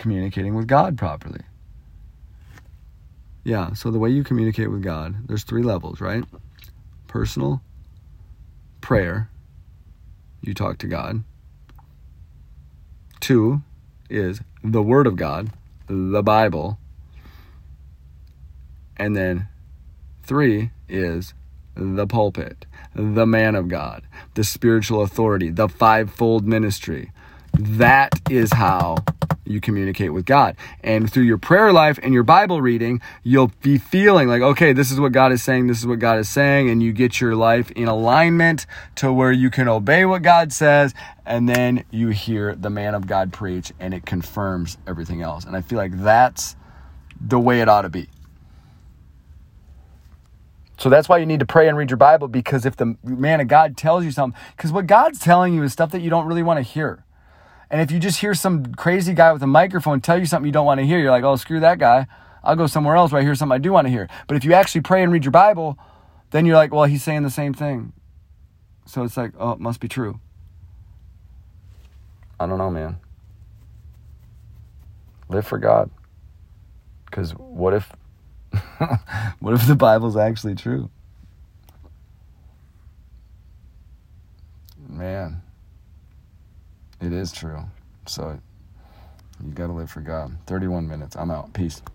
communicating 0.05 0.55
with 0.55 0.67
God 0.67 0.99
properly. 0.99 1.41
Yeah, 3.43 3.73
so 3.73 3.91
the 3.91 3.99
way 3.99 4.11
you 4.11 4.23
communicate 4.23 4.71
with 4.71 4.83
God, 4.83 5.29
there's 5.29 5.45
three 5.45 5.63
levels, 5.63 5.99
right? 5.99 6.25
Personal, 7.09 7.63
prayer, 8.83 9.31
you 10.43 10.53
talk 10.53 10.77
to 10.79 10.87
God. 10.87 11.25
two 13.21 13.63
is 14.11 14.43
the 14.63 14.83
Word 14.83 15.07
of 15.07 15.17
God, 15.17 15.51
the 15.87 16.23
Bible. 16.23 16.79
And 18.99 19.17
then 19.17 19.49
three 20.23 20.71
is 20.87 21.33
the 21.75 22.07
pulpit, 22.07 22.67
the 22.95 23.25
man 23.27 23.55
of 23.55 23.69
God, 23.69 24.03
the 24.35 24.45
spiritual 24.45 25.01
authority, 25.01 25.49
the 25.49 25.71
fivefold 25.71 26.47
ministry. 26.47 27.11
That 27.59 28.21
is 28.31 28.53
how 28.53 28.97
you 29.47 29.61
communicate 29.61 30.13
with 30.13 30.25
God. 30.25 30.57
And 30.83 31.11
through 31.11 31.25
your 31.25 31.39
prayer 31.39 31.73
life 31.73 31.99
and 32.03 32.15
your 32.15 32.23
Bible 32.23 32.61
reading, 32.61 33.01
you'll 33.23 33.53
be 33.63 33.79
feeling 33.79 34.29
like, 34.29 34.43
okay, 34.43 34.73
this 34.73 34.91
is 34.91 34.99
what 34.99 35.13
God 35.13 35.33
is 35.33 35.43
saying, 35.43 35.67
this 35.67 35.79
is 35.79 35.87
what 35.87 35.99
God 35.99 36.19
is 36.19 36.29
saying, 36.29 36.71
and 36.71 36.83
you 36.83 36.93
get 36.93 37.21
your 37.21 37.37
life 37.37 37.71
in 37.73 37.87
alignment 37.87 38.67
to 38.97 39.13
where 39.13 39.33
you 39.33 39.51
can 39.51 39.69
obey 39.69 40.05
what 40.05 40.23
God 40.23 40.53
says, 40.53 40.95
and 41.27 41.49
then 41.49 41.85
you 41.91 42.09
hear 42.09 42.55
the 42.55 42.71
man 42.71 42.95
of 42.95 43.07
God 43.07 43.33
preach, 43.33 43.73
and 43.79 43.93
it 43.95 44.07
confirms 44.07 44.79
everything 44.87 45.23
else. 45.23 45.45
And 45.45 45.57
I 45.57 45.61
feel 45.61 45.79
like 45.79 45.93
that's 45.93 46.57
the 47.21 47.39
way 47.39 47.61
it 47.61 47.69
ought 47.69 47.83
to 47.83 47.89
be. 47.89 48.09
So 50.77 50.91
that's 50.91 51.09
why 51.09 51.19
you 51.19 51.27
need 51.27 51.41
to 51.41 51.47
pray 51.47 51.69
and 51.69 51.79
read 51.79 51.91
your 51.91 51.97
Bible 51.97 52.27
because 52.27 52.67
if 52.67 52.77
the 52.77 52.97
man 53.05 53.41
of 53.41 53.47
God 53.47 53.77
tells 53.77 54.05
you 54.05 54.11
something, 54.11 54.39
because 54.57 54.73
what 54.73 54.87
God's 54.87 55.21
telling 55.21 55.55
you 55.55 55.63
is 55.63 55.73
stuff 55.73 55.93
that 55.93 56.01
you 56.01 56.11
don't 56.11 56.27
really 56.27 56.43
want 56.43 56.59
to 56.59 56.63
hear. 56.63 57.05
And 57.71 57.81
if 57.81 57.91
you 57.91 57.99
just 57.99 58.21
hear 58.21 58.35
some 58.35 58.75
crazy 58.75 59.15
guy 59.15 59.33
with 59.33 59.43
a 59.43 59.47
microphone 59.47 60.01
tell 60.01 60.19
you 60.19 60.27
something 60.27 60.47
you 60.47 60.53
don't 60.53 60.67
want 60.67 60.81
to 60.81 60.87
hear, 60.87 60.99
you're 60.99 61.11
like, 61.11 61.25
oh, 61.25 61.37
screw 61.37 61.61
that 61.61 61.79
guy. 61.79 62.07
I'll 62.43 62.57
go 62.57 62.67
somewhere 62.67 62.95
else 62.97 63.11
where 63.11 63.21
I 63.21 63.25
hear 63.25 63.35
something 63.35 63.55
I 63.55 63.59
do 63.59 63.73
want 63.73 63.87
to 63.87 63.91
hear. 63.91 64.09
But 64.29 64.37
if 64.37 64.45
you 64.45 64.53
actually 64.53 64.83
pray 64.83 65.03
and 65.03 65.11
read 65.11 65.25
your 65.25 65.33
Bible, 65.33 65.79
then 66.31 66.47
you're 66.47 66.57
like, 66.57 66.73
well, 66.73 66.85
he's 66.85 67.03
saying 67.03 67.23
the 67.23 67.31
same 67.31 67.55
thing. 67.55 67.93
So 68.87 69.03
it's 69.03 69.17
like, 69.17 69.33
oh, 69.39 69.53
it 69.53 69.61
must 69.61 69.81
be 69.81 69.89
true. 69.89 70.21
I 72.39 72.47
don't 72.47 72.59
know, 72.59 72.71
man. 72.71 72.99
Live 75.29 75.47
for 75.47 75.59
God. 75.59 75.91
Because 77.07 77.31
what 77.33 77.73
if 77.73 77.91
what 79.41 79.55
if 79.55 79.67
the 79.67 79.77
Bible's 79.77 80.17
actually 80.17 80.55
true? 80.55 80.91
Man, 84.89 85.43
it 87.05 87.13
is 87.13 87.33
true. 87.33 87.61
So 88.07 88.39
you 89.45 89.53
got 89.53 89.67
to 89.69 89.73
live 89.73 89.91
for 89.91 90.01
God. 90.01 90.33
31 90.47 90.89
minutes. 90.89 91.17
I'm 91.17 91.31
out. 91.31 91.53
Peace. 91.53 91.83